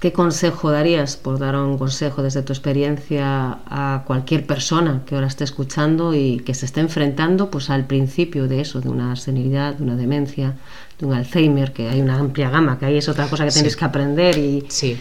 ¿Qué 0.00 0.12
consejo 0.12 0.70
darías, 0.70 1.16
por 1.16 1.38
dar 1.38 1.56
un 1.56 1.78
consejo 1.78 2.22
desde 2.22 2.42
tu 2.42 2.52
experiencia, 2.52 3.58
a 3.66 4.04
cualquier 4.06 4.46
persona 4.46 5.02
que 5.06 5.14
ahora 5.14 5.26
esté 5.28 5.44
escuchando 5.44 6.14
y 6.14 6.38
que 6.40 6.52
se 6.54 6.66
esté 6.66 6.80
enfrentando 6.80 7.50
pues, 7.50 7.70
al 7.70 7.86
principio 7.86 8.46
de 8.46 8.60
eso, 8.60 8.80
de 8.80 8.88
una 8.90 9.16
senilidad, 9.16 9.74
de 9.74 9.82
una 9.82 9.96
demencia, 9.96 10.56
de 10.98 11.06
un 11.06 11.14
Alzheimer, 11.14 11.72
que 11.72 11.88
hay 11.88 12.00
una 12.02 12.18
amplia 12.18 12.50
gama, 12.50 12.78
que 12.78 12.86
ahí 12.86 12.98
es 12.98 13.08
otra 13.08 13.26
cosa 13.28 13.44
que 13.44 13.50
Sí. 13.50 13.58
tenéis 13.60 13.76
que 13.76 13.84
aprender 13.84 14.36
y, 14.38 14.64
Sí, 14.68 14.96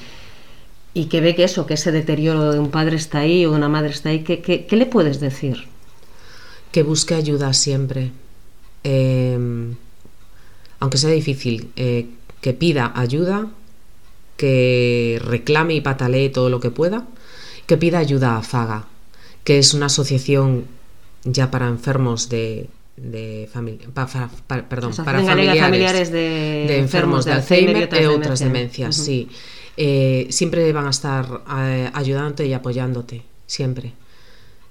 y 0.93 1.05
que 1.05 1.19
ve 1.21 1.35
que 1.35 1.43
eso, 1.43 1.65
que 1.65 1.73
ese 1.73 1.91
deterioro 1.91 2.51
de 2.53 2.59
un 2.59 2.69
padre 2.71 2.95
está 2.95 3.19
ahí 3.19 3.45
o 3.45 3.51
de 3.51 3.57
una 3.57 3.69
madre 3.69 3.89
está 3.89 4.09
ahí, 4.09 4.23
¿qué, 4.23 4.41
qué, 4.41 4.65
qué 4.65 4.75
le 4.77 4.85
puedes 4.85 5.19
decir? 5.19 5.67
que 6.71 6.81
busque 6.81 7.13
ayuda 7.13 7.53
siempre. 7.53 8.11
Eh, 8.83 9.37
aunque 10.79 10.97
sea 10.97 11.11
difícil, 11.11 11.69
eh, 11.75 12.07
que 12.41 12.53
pida 12.53 12.91
ayuda, 12.95 13.47
que 14.43 15.21
reclame 15.23 15.73
y 15.75 15.79
patalee 15.81 16.27
todo 16.29 16.49
lo 16.49 16.59
que 16.59 16.69
pueda, 16.69 17.05
que 17.65 17.77
pida 17.77 17.99
ayuda 17.99 18.35
a 18.37 18.41
Faga, 18.43 18.87
que 19.45 19.57
es 19.57 19.73
una 19.73 19.85
asociación 19.85 20.65
ya 21.23 21.49
para 21.49 21.69
enfermos 21.69 22.27
de, 22.27 22.67
de 22.97 23.47
familia, 23.53 23.87
pa- 23.93 24.05
fa- 24.07 24.29
pa- 24.45 24.63
perdón, 24.67 24.91
para 25.05 25.23
familiares, 25.23 25.61
Familiares 25.61 26.11
de 26.11 26.65
de 26.67 26.77
enfermos 26.77 27.23
de 27.23 27.31
Alzheimer 27.31 27.77
y 27.77 28.05
otras 28.05 28.07
otras 28.17 28.39
demencias. 28.39 28.95
sí. 28.97 29.29
Eh, 29.77 30.27
siempre 30.29 30.71
van 30.73 30.87
a 30.87 30.89
estar 30.91 31.25
eh, 31.57 31.89
ayudándote 31.93 32.45
y 32.45 32.53
apoyándote, 32.53 33.23
siempre. 33.47 33.93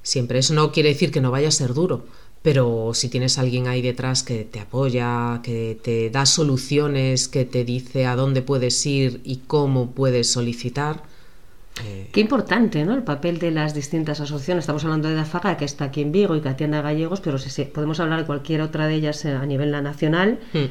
Siempre. 0.02 0.38
Eso 0.38 0.52
no 0.54 0.70
quiere 0.70 0.90
decir 0.90 1.10
que 1.10 1.20
no 1.22 1.30
vaya 1.30 1.48
a 1.48 1.50
ser 1.50 1.72
duro, 1.74 2.04
pero 2.42 2.92
si 2.94 3.08
tienes 3.08 3.38
a 3.38 3.42
alguien 3.42 3.68
ahí 3.68 3.82
detrás 3.82 4.22
que 4.22 4.44
te 4.44 4.60
apoya, 4.60 5.40
que 5.42 5.78
te 5.82 6.10
da 6.10 6.26
soluciones, 6.26 7.28
que 7.28 7.44
te 7.44 7.64
dice 7.64 8.06
a 8.06 8.16
dónde 8.16 8.42
puedes 8.42 8.84
ir 8.86 9.20
y 9.24 9.38
cómo 9.46 9.92
puedes 9.92 10.30
solicitar, 10.30 11.02
eh, 11.84 12.10
Qué 12.12 12.20
importante, 12.20 12.84
¿no? 12.84 12.94
El 12.94 13.02
papel 13.02 13.38
de 13.38 13.50
las 13.50 13.74
distintas 13.74 14.20
asociaciones. 14.20 14.62
Estamos 14.64 14.84
hablando 14.84 15.08
de 15.08 15.14
Dafaga, 15.14 15.56
que 15.56 15.64
está 15.64 15.86
aquí 15.86 16.02
en 16.02 16.12
Vigo 16.12 16.36
y 16.36 16.40
que 16.42 16.48
atiende 16.50 16.76
a 16.76 16.82
gallegos, 16.82 17.20
pero 17.22 17.38
si, 17.38 17.48
si 17.50 17.64
podemos 17.64 17.98
hablar 17.98 18.20
de 18.20 18.26
cualquier 18.26 18.60
otra 18.60 18.86
de 18.86 18.94
ellas 18.94 19.24
eh, 19.24 19.32
a 19.32 19.46
nivel 19.46 19.70
nacional. 19.70 20.38
hmm, 20.52 20.66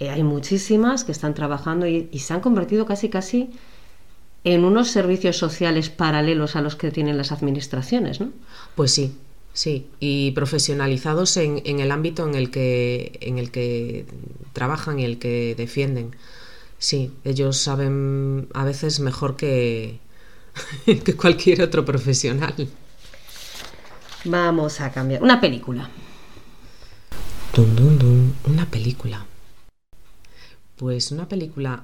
Eh, 0.00 0.10
hay 0.10 0.22
muchísimas 0.24 1.04
que 1.04 1.12
están 1.12 1.34
trabajando 1.34 1.86
y, 1.86 2.08
y 2.12 2.18
se 2.20 2.34
han 2.34 2.40
convertido 2.40 2.84
casi 2.86 3.08
casi 3.10 3.50
en 4.44 4.64
unos 4.64 4.88
servicios 4.90 5.36
sociales 5.38 5.90
paralelos 5.90 6.56
a 6.56 6.60
los 6.62 6.76
que 6.76 6.90
tienen 6.90 7.16
las 7.16 7.32
administraciones, 7.32 8.20
¿no? 8.20 8.32
pues 8.74 8.92
sí, 8.92 9.16
sí. 9.54 9.86
Y 10.00 10.32
profesionalizados 10.32 11.38
en, 11.38 11.62
en 11.64 11.80
el 11.80 11.90
ámbito 11.90 12.28
en 12.28 12.34
el 12.34 12.50
que 12.50 13.18
en 13.22 13.38
el 13.38 13.50
que 13.50 14.04
trabajan 14.52 15.00
y 15.00 15.06
el 15.06 15.18
que 15.18 15.54
defienden. 15.56 16.14
Sí, 16.78 17.12
ellos 17.24 17.56
saben 17.56 18.48
a 18.52 18.64
veces 18.64 19.00
mejor 19.00 19.36
que, 19.36 20.00
que 20.84 21.16
cualquier 21.16 21.62
otro 21.62 21.84
profesional. 21.86 22.68
Vamos 24.24 24.80
a 24.80 24.90
cambiar. 24.90 25.22
Una 25.22 25.40
película. 25.40 25.88
Dun, 27.54 27.76
dun, 27.76 27.98
dun. 27.98 28.34
Una 28.44 28.66
película. 28.66 29.24
Pues 30.76 31.12
una 31.12 31.28
película. 31.28 31.80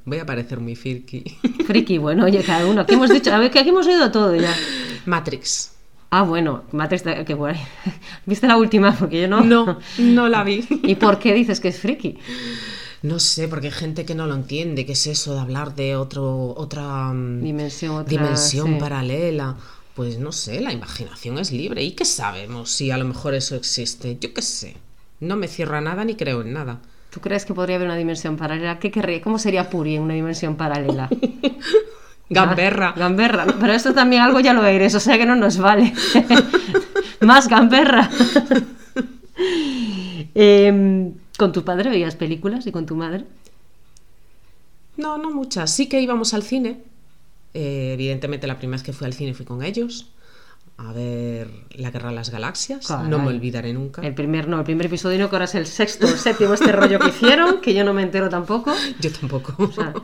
Voy 0.04 0.18
a 0.18 0.26
parecer 0.26 0.60
muy 0.60 0.76
firky. 0.76 1.24
Friki, 1.66 1.98
bueno, 1.98 2.24
oye, 2.24 2.42
cada 2.42 2.66
uno. 2.66 2.80
Aquí 2.82 2.94
hemos 2.94 3.10
dicho, 3.10 3.32
a 3.34 3.38
ver, 3.38 3.50
que 3.50 3.58
aquí 3.58 3.68
hemos 3.68 3.86
oído 3.86 4.10
todo 4.10 4.34
ya. 4.34 4.54
Matrix. 5.06 5.73
Ah, 6.16 6.22
bueno, 6.22 6.62
Matrix, 6.70 7.02
qué 7.26 7.34
guay. 7.34 7.56
¿Viste 8.26 8.46
la 8.46 8.56
última? 8.56 8.94
Porque 8.96 9.22
yo 9.22 9.26
no. 9.26 9.40
No, 9.40 9.80
no 9.98 10.28
la 10.28 10.44
vi. 10.44 10.64
¿Y 10.84 10.94
por 10.94 11.18
qué 11.18 11.34
dices 11.34 11.58
que 11.58 11.66
es 11.66 11.80
friki? 11.80 12.16
No 13.02 13.18
sé, 13.18 13.48
porque 13.48 13.66
hay 13.66 13.72
gente 13.72 14.04
que 14.04 14.14
no 14.14 14.28
lo 14.28 14.36
entiende. 14.36 14.86
¿Qué 14.86 14.92
es 14.92 15.08
eso 15.08 15.34
de 15.34 15.40
hablar 15.40 15.74
de 15.74 15.96
otro, 15.96 16.54
otra 16.56 17.12
mm, 17.12 17.42
Dimensión, 17.42 17.96
otra, 17.96 18.10
dimensión 18.10 18.74
sí. 18.74 18.76
paralela? 18.78 19.56
Pues 19.96 20.20
no 20.20 20.30
sé, 20.30 20.60
la 20.60 20.72
imaginación 20.72 21.36
es 21.38 21.50
libre. 21.50 21.82
¿Y 21.82 21.96
qué 21.96 22.04
sabemos 22.04 22.70
si 22.70 22.92
a 22.92 22.96
lo 22.96 23.06
mejor 23.06 23.34
eso 23.34 23.56
existe? 23.56 24.16
Yo 24.20 24.32
qué 24.32 24.42
sé. 24.42 24.76
No 25.18 25.34
me 25.34 25.48
cierra 25.48 25.80
nada 25.80 26.04
ni 26.04 26.14
creo 26.14 26.42
en 26.42 26.52
nada. 26.52 26.78
¿Tú 27.10 27.20
crees 27.20 27.44
que 27.44 27.54
podría 27.54 27.74
haber 27.74 27.88
una 27.88 27.96
dimensión 27.96 28.36
paralela? 28.36 28.78
¿Qué 28.78 28.92
querría? 28.92 29.20
¿Cómo 29.20 29.40
sería 29.40 29.68
Puri 29.68 29.96
en 29.96 30.02
una 30.02 30.14
dimensión 30.14 30.54
paralela? 30.54 31.08
Gamberra. 32.30 32.88
Ah, 32.88 32.94
gamberra. 32.98 33.46
Pero 33.60 33.72
esto 33.72 33.92
también 33.92 34.22
algo 34.22 34.40
ya 34.40 34.52
lo 34.52 34.64
eres, 34.64 34.94
o 34.94 35.00
sea 35.00 35.18
que 35.18 35.26
no 35.26 35.36
nos 35.36 35.58
vale. 35.58 35.92
Más 37.20 37.48
gamberra. 37.48 38.10
Em, 40.36 41.12
¿Con 41.38 41.52
tu 41.52 41.64
padre 41.64 41.90
veías 41.90 42.16
películas 42.16 42.66
y 42.66 42.72
con 42.72 42.86
tu 42.86 42.96
madre? 42.96 43.24
No, 44.96 45.16
no 45.18 45.30
muchas. 45.30 45.70
Sí 45.70 45.88
que 45.88 46.00
íbamos 46.00 46.34
al 46.34 46.42
cine. 46.42 46.80
Eh, 47.52 47.92
evidentemente 47.94 48.46
la 48.48 48.58
primera 48.58 48.76
vez 48.76 48.82
que 48.82 48.92
fui 48.92 49.06
al 49.06 49.12
cine 49.12 49.34
fui 49.34 49.46
con 49.46 49.62
ellos. 49.62 50.08
A 50.76 50.92
ver 50.92 51.48
La 51.70 51.92
Guerra 51.92 52.08
de 52.08 52.16
las 52.16 52.30
Galaxias. 52.30 52.86
Caray. 52.86 53.08
No 53.08 53.20
me 53.20 53.28
olvidaré 53.28 53.72
nunca. 53.72 54.02
El 54.02 54.14
primer, 54.14 54.48
no, 54.48 54.58
el 54.58 54.64
primer 54.64 54.86
episodio 54.86 55.18
no, 55.20 55.30
que 55.30 55.36
ahora 55.36 55.44
es 55.44 55.54
el 55.54 55.66
sexto, 55.66 56.08
el 56.08 56.18
séptimo, 56.18 56.54
este 56.54 56.72
rollo 56.72 56.98
que 56.98 57.10
hicieron, 57.10 57.60
que 57.60 57.74
yo 57.74 57.84
no 57.84 57.94
me 57.94 58.02
entero 58.02 58.28
tampoco. 58.28 58.74
Yo 59.00 59.12
tampoco. 59.12 59.54
O 59.62 59.70
sea, 59.70 59.94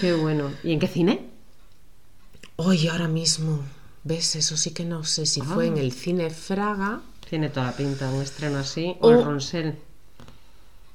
qué 0.00 0.12
bueno. 0.14 0.50
¿Y 0.64 0.72
en 0.72 0.80
qué 0.80 0.88
cine? 0.88 1.29
Hoy, 2.62 2.88
ahora 2.88 3.08
mismo. 3.08 3.60
¿Ves? 4.04 4.36
Eso 4.36 4.56
sí 4.58 4.72
que 4.72 4.84
no 4.84 5.02
sé 5.04 5.24
si 5.24 5.40
fue 5.40 5.64
Ah. 5.64 5.68
en 5.68 5.78
el 5.78 5.92
cine 5.92 6.28
Fraga 6.30 7.00
Tiene 7.28 7.48
toda 7.48 7.66
la 7.66 7.72
pinta, 7.76 8.10
un 8.10 8.20
estreno 8.22 8.58
así. 8.58 8.96
O 9.00 9.10
el 9.12 9.24
Ronsel. 9.24 9.76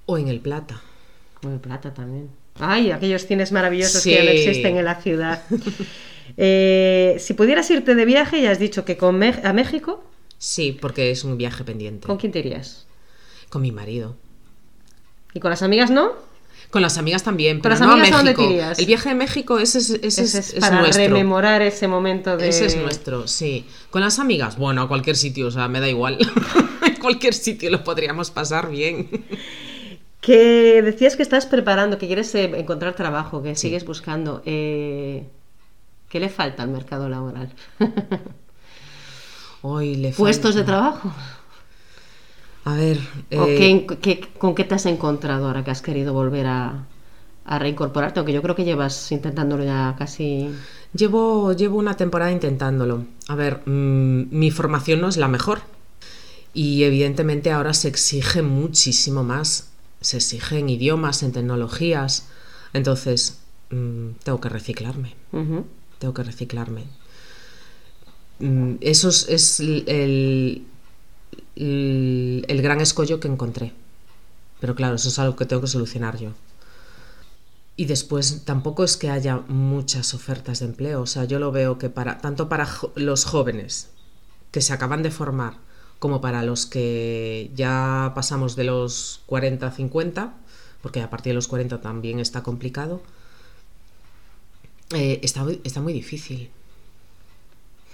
o 0.05 0.17
en 0.19 0.27
el 0.27 0.39
Plata. 0.41 0.81
O 1.43 1.49
el 1.49 1.59
Plata 1.59 1.91
también. 1.93 2.29
Ay, 2.59 2.91
aquellos 2.91 3.25
cines 3.25 3.51
maravillosos 3.51 4.03
Sí. 4.03 4.09
que 4.11 4.15
ya 4.17 4.23
no 4.25 4.29
existen 4.29 4.77
en 4.77 4.85
la 4.85 5.01
ciudad. 5.01 5.43
Eh, 6.37 7.15
si 7.19 7.33
pudieras 7.35 7.69
irte 7.71 7.93
de 7.95 8.03
viaje, 8.03 8.41
ya 8.41 8.49
has 8.51 8.57
dicho 8.59 8.83
que 8.83 8.97
con 8.97 9.21
a 9.23 9.53
México, 9.53 10.03
Sí, 10.37 10.77
porque 10.81 11.11
es 11.11 11.23
un 11.23 11.37
viaje 11.37 11.63
pendiente. 11.63 12.05
¿con 12.07 12.17
quién 12.17 12.31
te 12.31 12.39
irías? 12.39 12.85
Con 13.49 13.61
mi 13.61 13.71
marido. 13.71 14.15
¿Y 15.33 15.39
con 15.39 15.51
las 15.51 15.61
amigas 15.61 15.91
no? 15.91 16.11
Con 16.75 16.81
las 16.81 16.97
amigas 16.97 17.23
también, 17.23 17.57
¿Con 17.59 17.61
pero 17.63 17.75
las 17.75 17.79
no 17.79 17.89
a 17.89 17.93
amigas 17.93 18.11
a 18.11 18.17
dónde 18.17 18.33
México. 18.35 18.73
El 18.77 18.85
viaje 18.85 19.09
a 19.11 19.15
México, 19.15 19.59
ese 19.59 19.77
es, 19.77 19.89
ese 19.91 20.05
es- 20.07 20.17
Ese 20.19 20.39
es 20.39 20.53
es 20.55 20.59
para 20.59 20.79
nuestro. 20.81 21.03
rememorar 21.05 21.61
ese 21.61 21.87
momento 21.87 22.35
de... 22.35 22.49
Ese 22.49 22.65
es 22.65 22.75
nuestro, 22.75 23.27
sí. 23.29 23.65
Con 23.89 24.01
las 24.01 24.19
amigas, 24.19 24.57
bueno, 24.57 24.81
a 24.81 24.87
cualquier 24.89 25.15
sitio, 25.15 25.47
o 25.47 25.51
sea, 25.51 25.69
me 25.69 25.79
da 25.79 25.87
igual. 25.87 26.17
en 26.85 26.95
cualquier 26.97 27.33
sitio 27.33 27.69
lo 27.71 27.81
podríamos 27.85 28.29
pasar 28.29 28.69
bien. 28.69 29.07
Que 30.19 30.81
decías 30.81 31.15
que 31.15 31.23
estás 31.23 31.45
preparando, 31.45 31.97
que 31.97 32.07
quieres 32.07 32.35
eh, 32.35 32.51
encontrar 32.57 32.93
trabajo, 32.93 33.41
que 33.41 33.55
sigues 33.55 33.85
buscando. 33.85 34.41
eh, 34.45 35.23
¿Qué 36.09 36.19
le 36.19 36.27
falta 36.27 36.61
al 36.63 36.69
mercado 36.69 37.07
laboral? 37.07 37.53
Hoy 39.61 39.95
le 39.95 40.11
¿Puestos 40.11 40.55
de 40.55 40.63
falta- 40.63 40.71
trabajo? 40.71 41.13
A 42.65 42.73
ver, 42.73 42.97
¿O 43.37 43.45
eh, 43.45 43.55
qué- 43.57 43.97
qué- 44.01 44.29
con 44.39 44.55
qué 44.55 44.63
te 44.63 44.75
has 44.75 44.85
encontrado 44.87 45.45
ahora 45.47 45.63
que 45.63 45.71
has 45.71 45.81
querido 45.83 46.13
volver 46.13 46.47
a, 46.47 46.85
a 47.45 47.59
reincorporarte? 47.59 48.19
Aunque 48.19 48.33
yo 48.33 48.41
creo 48.41 48.55
que 48.55 48.65
llevas 48.65 49.11
intentándolo 49.11 49.63
ya 49.63 49.95
casi... 49.97 50.49
Llevo, 50.93 51.53
llevo 51.53 51.77
una 51.77 51.95
temporada 51.95 52.31
intentándolo. 52.31 53.05
A 53.27 53.35
ver, 53.35 53.61
mm, 53.67 54.27
mi 54.31 54.49
formación 54.51 54.99
no 55.01 55.09
es 55.09 55.17
la 55.17 55.27
mejor. 55.27 55.61
Y 56.53 56.83
evidentemente 56.83 57.51
ahora 57.51 57.73
se 57.73 57.87
exige 57.89 58.41
muchísimo 58.41 59.23
más. 59.23 59.69
Se 60.01 60.17
exige 60.17 60.57
en 60.59 60.69
idiomas, 60.69 61.21
en 61.21 61.33
tecnologías. 61.33 62.27
Entonces, 62.73 63.39
mm, 63.69 64.11
tengo 64.23 64.41
que 64.41 64.49
reciclarme. 64.49 65.13
Tengo 65.99 66.13
que 66.15 66.23
reciclarme. 66.23 66.85
Mm, 68.39 68.75
Eso 68.81 69.09
es, 69.09 69.27
es 69.29 69.59
el, 69.59 69.83
el, 69.87 70.63
el 71.55 72.61
gran 72.61 72.81
escollo 72.81 73.19
que 73.19 73.27
encontré. 73.27 73.73
Pero 74.59 74.75
claro, 74.75 74.95
eso 74.95 75.09
es 75.09 75.19
algo 75.19 75.35
que 75.35 75.45
tengo 75.45 75.61
que 75.61 75.67
solucionar 75.67 76.17
yo. 76.17 76.31
Y 77.77 77.85
después 77.85 78.43
tampoco 78.45 78.83
es 78.85 78.95
que 78.95 79.09
haya 79.09 79.37
muchas 79.47 80.13
ofertas 80.13 80.59
de 80.59 80.67
empleo. 80.67 81.01
O 81.01 81.07
sea, 81.07 81.25
yo 81.25 81.39
lo 81.39 81.51
veo 81.51 81.77
que 81.77 81.89
para 81.89 82.19
tanto 82.19 82.47
para 82.47 82.65
jo- 82.65 82.91
los 82.95 83.25
jóvenes 83.25 83.89
que 84.51 84.61
se 84.61 84.71
acaban 84.73 85.03
de 85.03 85.11
formar 85.11 85.57
como 85.99 86.21
para 86.21 86.43
los 86.43 86.65
que 86.65 87.51
ya 87.55 88.13
pasamos 88.15 88.55
de 88.55 88.63
los 88.65 89.21
40 89.25 89.67
a 89.67 89.71
50, 89.71 90.33
porque 90.81 91.01
a 91.01 91.09
partir 91.09 91.31
de 91.31 91.35
los 91.35 91.47
40 91.47 91.81
también 91.81 92.19
está 92.19 92.43
complicado, 92.43 93.01
eh, 94.93 95.19
está, 95.23 95.43
muy- 95.43 95.61
está 95.63 95.81
muy 95.81 95.93
difícil. 95.93 96.49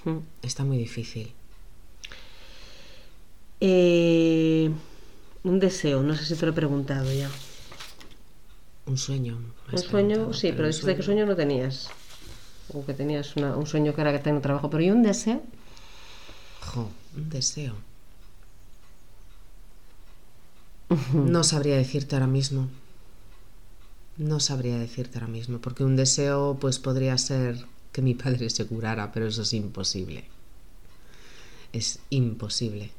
Ujú. 0.05 0.23
Está 0.41 0.63
muy 0.63 0.77
difícil. 0.77 1.31
Eh, 3.61 4.71
un 5.43 5.59
deseo, 5.59 6.01
no 6.01 6.15
sé 6.15 6.25
si 6.25 6.35
te 6.35 6.45
lo 6.45 6.51
he 6.51 6.55
preguntado 6.55 7.11
ya. 7.13 7.29
Un 8.87 8.97
sueño. 8.97 9.37
Un 9.71 9.77
sueño, 9.77 10.33
sí, 10.33 10.51
pero 10.51 10.63
un 10.65 10.71
dijiste 10.71 10.95
que 10.95 11.03
sueño 11.03 11.25
no 11.25 11.35
tenías. 11.35 11.89
O 12.73 12.83
que 12.85 12.93
tenías 12.93 13.35
una- 13.35 13.55
un 13.55 13.67
sueño 13.67 13.93
que 13.93 14.01
era 14.01 14.11
que 14.11 14.19
tengo 14.19 14.41
trabajo, 14.41 14.69
pero 14.69 14.83
¿y 14.83 14.89
un 14.89 15.03
deseo? 15.03 15.41
Jo, 16.61 16.89
un 17.15 17.29
deseo. 17.29 17.73
No 21.13 21.43
sabría 21.43 21.77
decirte 21.77 22.15
ahora 22.15 22.27
mismo. 22.27 22.67
No 24.17 24.39
sabría 24.39 24.77
decirte 24.77 25.17
ahora 25.19 25.27
mismo, 25.31 25.59
porque 25.59 25.83
un 25.83 25.95
deseo 25.95 26.57
pues 26.59 26.79
podría 26.79 27.17
ser 27.17 27.65
que 27.91 28.01
mi 28.01 28.13
padre 28.15 28.49
se 28.49 28.65
curara, 28.65 29.11
pero 29.11 29.27
eso 29.27 29.43
es 29.43 29.53
imposible. 29.53 30.25
Es 31.73 31.99
imposible. 32.09 32.91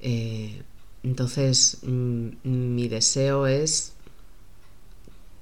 Eh, 0.00 0.62
entonces, 1.02 1.78
mm, 1.82 2.28
mi 2.44 2.88
deseo 2.88 3.46
es 3.46 3.94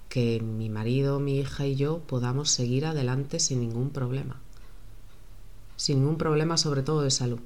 que 0.08 0.40
mi 0.40 0.68
marido, 0.68 1.20
mi 1.20 1.38
hija 1.38 1.66
y 1.66 1.74
yo 1.76 2.00
podamos 2.00 2.50
seguir 2.50 2.86
adelante 2.86 3.40
sin 3.40 3.60
ningún 3.60 3.90
problema 3.90 4.40
sin 5.76 6.00
ningún 6.00 6.16
problema, 6.16 6.56
sobre 6.56 6.82
todo 6.82 7.02
de 7.02 7.10
salud. 7.10 7.40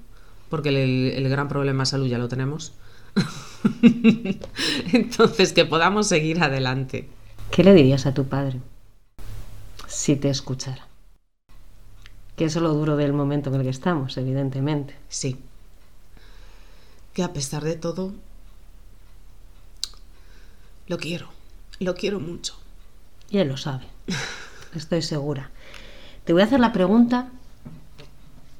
Porque 0.49 0.71
el, 0.71 1.12
el 1.14 1.29
gran 1.29 1.49
problema 1.49 1.83
de 1.83 1.87
salud 1.87 2.07
ya 2.07 2.18
lo 2.18 2.29
tenemos. 2.29 2.73
Entonces, 4.92 5.53
que 5.53 5.64
podamos 5.64 6.07
seguir 6.07 6.42
adelante. 6.42 7.09
¿Qué 7.51 7.64
le 7.64 7.75
dirías 7.75 8.07
a 8.07 8.14
tu 8.14 8.27
padre 8.27 8.61
si 9.87 10.16
te 10.16 10.29
escuchara? 10.29 10.87
Que 12.37 12.44
eso 12.44 12.61
es 12.61 12.62
lo 12.62 12.73
duro 12.73 12.97
del 12.97 13.12
momento 13.12 13.51
en 13.51 13.57
el 13.57 13.62
que 13.62 13.71
estamos, 13.71 14.16
evidentemente. 14.16 14.94
Sí. 15.09 15.37
Que 17.18 17.24
a 17.24 17.33
pesar 17.33 17.64
de 17.64 17.74
todo, 17.74 18.12
lo 20.87 20.98
quiero. 20.98 21.26
Lo 21.81 21.96
quiero 21.96 22.20
mucho. 22.20 22.54
Y 23.28 23.38
él 23.38 23.48
lo 23.48 23.57
sabe, 23.57 23.87
estoy 24.76 25.02
segura. 25.02 25.50
Te 26.24 26.33
voy 26.33 26.42
a 26.42 26.44
hacer 26.44 26.61
la 26.61 26.72
pregunta 26.72 27.26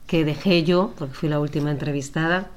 que 0.09 0.25
dejé 0.25 0.65
yo, 0.65 0.93
porque 0.99 1.15
fui 1.15 1.29
la 1.29 1.39
última 1.39 1.71
entrevistada, 1.71 2.51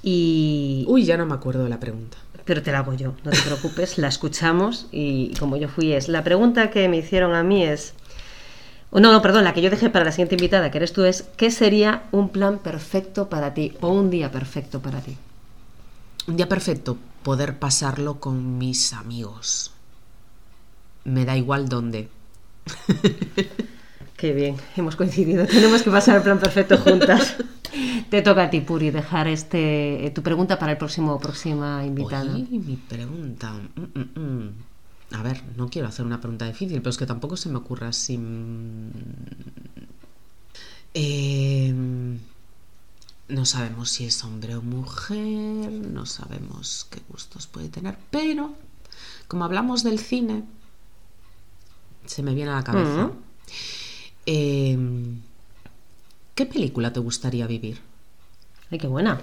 y... 0.00 0.84
Uy, 0.86 1.04
ya 1.04 1.16
no 1.16 1.26
me 1.26 1.34
acuerdo 1.34 1.64
de 1.64 1.70
la 1.70 1.80
pregunta. 1.80 2.16
Pero 2.44 2.62
te 2.62 2.70
la 2.70 2.78
hago 2.78 2.94
yo, 2.94 3.14
no 3.24 3.32
te 3.32 3.42
preocupes, 3.42 3.98
la 3.98 4.06
escuchamos 4.06 4.86
y 4.92 5.34
como 5.40 5.56
yo 5.56 5.68
fui 5.68 5.92
es. 5.92 6.06
La 6.06 6.22
pregunta 6.22 6.70
que 6.70 6.88
me 6.88 6.98
hicieron 6.98 7.34
a 7.34 7.42
mí 7.42 7.64
es, 7.64 7.94
no, 8.92 9.12
no, 9.12 9.22
perdón, 9.22 9.44
la 9.44 9.54
que 9.54 9.62
yo 9.62 9.70
dejé 9.70 9.88
para 9.88 10.04
la 10.04 10.10
siguiente 10.10 10.34
invitada, 10.34 10.70
que 10.70 10.78
eres 10.78 10.92
tú, 10.92 11.04
es, 11.04 11.22
¿qué 11.36 11.50
sería 11.50 12.02
un 12.10 12.30
plan 12.30 12.58
perfecto 12.58 13.28
para 13.28 13.54
ti 13.54 13.76
o 13.80 13.88
un 13.88 14.10
día 14.10 14.32
perfecto 14.32 14.80
para 14.80 15.00
ti? 15.00 15.16
Un 16.26 16.36
día 16.36 16.48
perfecto, 16.48 16.98
poder 17.22 17.58
pasarlo 17.58 18.18
con 18.18 18.58
mis 18.58 18.92
amigos. 18.92 19.72
Me 21.04 21.24
da 21.24 21.36
igual 21.36 21.68
dónde. 21.68 22.08
Qué 24.16 24.32
bien, 24.34 24.56
hemos 24.76 24.96
coincidido, 24.96 25.46
tenemos 25.46 25.82
que 25.82 25.90
pasar 25.90 26.16
el 26.16 26.22
plan 26.22 26.38
perfecto 26.38 26.76
juntas. 26.76 27.36
Te 28.10 28.22
toca 28.22 28.44
a 28.44 28.50
ti, 28.50 28.60
Puri, 28.60 28.90
dejar 28.90 29.28
este, 29.28 30.04
eh, 30.04 30.10
tu 30.10 30.22
pregunta 30.22 30.58
para 30.58 30.72
el 30.72 30.78
próximo 30.78 31.18
próxima 31.20 31.86
invitada. 31.86 32.34
Oye, 32.34 32.58
mi 32.58 32.76
pregunta. 32.76 33.52
mm, 33.52 33.98
mm, 33.98 34.20
mm. 34.20 34.69
A 35.12 35.22
ver, 35.22 35.42
no 35.56 35.68
quiero 35.68 35.88
hacer 35.88 36.06
una 36.06 36.20
pregunta 36.20 36.46
difícil, 36.46 36.78
pero 36.78 36.90
es 36.90 36.98
que 36.98 37.06
tampoco 37.06 37.36
se 37.36 37.48
me 37.48 37.56
ocurre 37.58 37.86
así. 37.86 38.16
mm. 38.18 38.90
Eh, 40.94 41.72
no 43.28 43.44
sabemos 43.46 43.90
si 43.90 44.04
es 44.06 44.24
hombre 44.24 44.56
o 44.56 44.62
mujer, 44.62 45.70
no 45.70 46.04
sabemos 46.04 46.86
qué 46.90 47.00
gustos 47.08 47.46
puede 47.46 47.68
tener, 47.68 47.96
pero 48.10 48.54
como 49.28 49.44
hablamos 49.44 49.84
del 49.84 50.00
cine, 50.00 50.42
se 52.06 52.24
me 52.24 52.34
viene 52.34 52.50
a 52.50 52.56
la 52.56 52.64
cabeza. 52.64 53.04
Ujú. 53.06 53.14
Eh, 54.26 54.78
¿Qué 56.34 56.46
película 56.46 56.92
te 56.92 57.00
gustaría 57.00 57.46
vivir? 57.46 57.80
Ay, 58.70 58.78
qué 58.78 58.88
buena. 58.88 59.20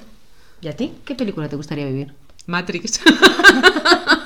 ¿Y 0.62 0.68
a 0.70 0.76
ti? 0.76 0.94
¿Qué 1.04 1.16
película 1.16 1.50
te 1.50 1.56
gustaría 1.58 1.86
vivir? 1.86 2.14
Matrix. 2.46 3.02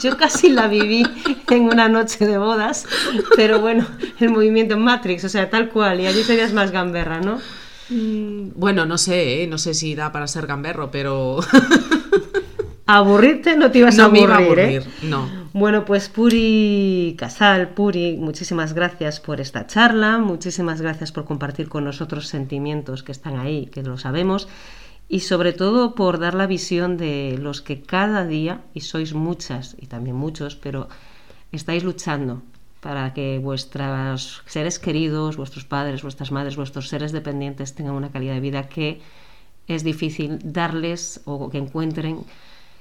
Yo 0.00 0.16
casi 0.16 0.48
la 0.50 0.68
viví 0.68 1.04
en 1.50 1.62
una 1.64 1.88
noche 1.88 2.26
de 2.26 2.38
bodas, 2.38 2.86
pero 3.36 3.60
bueno, 3.60 3.86
el 4.20 4.30
movimiento 4.30 4.76
Matrix, 4.78 5.24
o 5.24 5.28
sea, 5.28 5.50
tal 5.50 5.70
cual, 5.70 6.00
y 6.00 6.06
allí 6.06 6.22
serías 6.22 6.52
más 6.52 6.70
gamberra, 6.70 7.20
¿no? 7.20 7.38
Mm, 7.90 8.50
Bueno, 8.54 8.84
no 8.86 8.98
sé, 8.98 9.42
¿eh? 9.42 9.46
no 9.46 9.58
sé 9.58 9.74
si 9.74 9.94
da 9.94 10.12
para 10.12 10.26
ser 10.26 10.46
gamberro, 10.46 10.90
pero 10.90 11.40
Aburrirte 12.90 13.54
no 13.54 13.70
te 13.70 13.80
ibas 13.80 13.98
a 13.98 14.02
no 14.02 14.04
aburrir, 14.06 14.20
me 14.20 14.24
iba 14.24 14.36
a 14.36 14.40
¿eh? 14.40 14.44
aburrir. 14.46 14.82
No. 15.02 15.28
Bueno, 15.52 15.84
pues 15.84 16.08
Puri 16.08 17.16
Casal, 17.18 17.68
Puri, 17.74 18.16
muchísimas 18.16 18.72
gracias 18.72 19.20
por 19.20 19.42
esta 19.42 19.66
charla, 19.66 20.16
muchísimas 20.16 20.80
gracias 20.80 21.12
por 21.12 21.26
compartir 21.26 21.68
con 21.68 21.84
nosotros 21.84 22.28
sentimientos 22.28 23.02
que 23.02 23.12
están 23.12 23.38
ahí, 23.38 23.66
que 23.66 23.82
lo 23.82 23.98
sabemos, 23.98 24.48
y 25.08 25.20
sobre 25.20 25.54
todo 25.54 25.94
por 25.94 26.18
dar 26.18 26.34
la 26.34 26.46
visión 26.46 26.98
de 26.98 27.38
los 27.40 27.62
que 27.62 27.80
cada 27.80 28.26
día, 28.26 28.60
y 28.74 28.82
sois 28.82 29.14
muchas 29.14 29.74
y 29.80 29.86
también 29.86 30.16
muchos, 30.16 30.54
pero 30.54 30.88
estáis 31.50 31.82
luchando 31.82 32.42
para 32.80 33.14
que 33.14 33.38
vuestros 33.38 34.42
seres 34.46 34.78
queridos, 34.78 35.36
vuestros 35.36 35.64
padres, 35.64 36.02
vuestras 36.02 36.30
madres, 36.30 36.56
vuestros 36.56 36.88
seres 36.88 37.12
dependientes 37.12 37.74
tengan 37.74 37.94
una 37.94 38.10
calidad 38.10 38.34
de 38.34 38.40
vida 38.40 38.68
que 38.68 39.00
es 39.66 39.82
difícil 39.82 40.38
darles 40.44 41.22
o 41.24 41.48
que 41.50 41.58
encuentren 41.58 42.24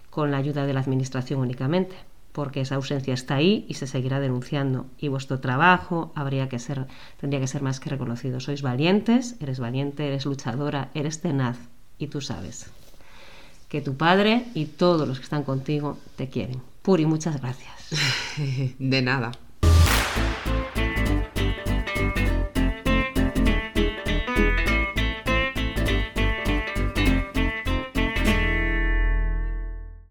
con 0.10 0.32
la 0.32 0.38
ayuda 0.38 0.66
de 0.66 0.74
la 0.74 0.82
administración 0.82 1.40
únicamente, 1.40 1.96
porque 2.34 2.62
esa 2.62 2.76
ausencia 2.76 3.14
está 3.14 3.36
ahí 3.36 3.66
y 3.70 3.76
se 3.76 3.88
seguirá 3.88 4.20
denunciando 4.20 4.86
y 5.00 5.08
vuestro 5.08 5.40
trabajo 5.40 6.12
habría 6.14 6.50
que 6.50 6.60
ser 6.60 6.88
tendría 7.20 7.40
que 7.40 7.48
ser 7.48 7.62
más 7.62 7.80
que 7.80 7.90
reconocido. 7.90 8.40
Sois 8.40 8.62
valientes, 8.62 9.38
eres 9.40 9.60
valiente, 9.60 10.08
eres 10.08 10.26
luchadora, 10.26 10.92
eres 10.94 11.22
tenaz 11.22 11.58
y 12.00 12.08
tú 12.08 12.22
sabes 12.22 12.68
que 13.70 13.82
tu 13.82 13.98
padre 13.98 14.46
y 14.54 14.66
todos 14.66 15.08
los 15.08 15.18
que 15.18 15.24
están 15.24 15.44
contigo 15.44 15.98
te 16.16 16.30
quieren. 16.30 16.62
Puri, 16.82 17.06
muchas 17.06 17.42
gracias. 17.42 17.74
De 18.80 19.02
nada. 19.02 19.32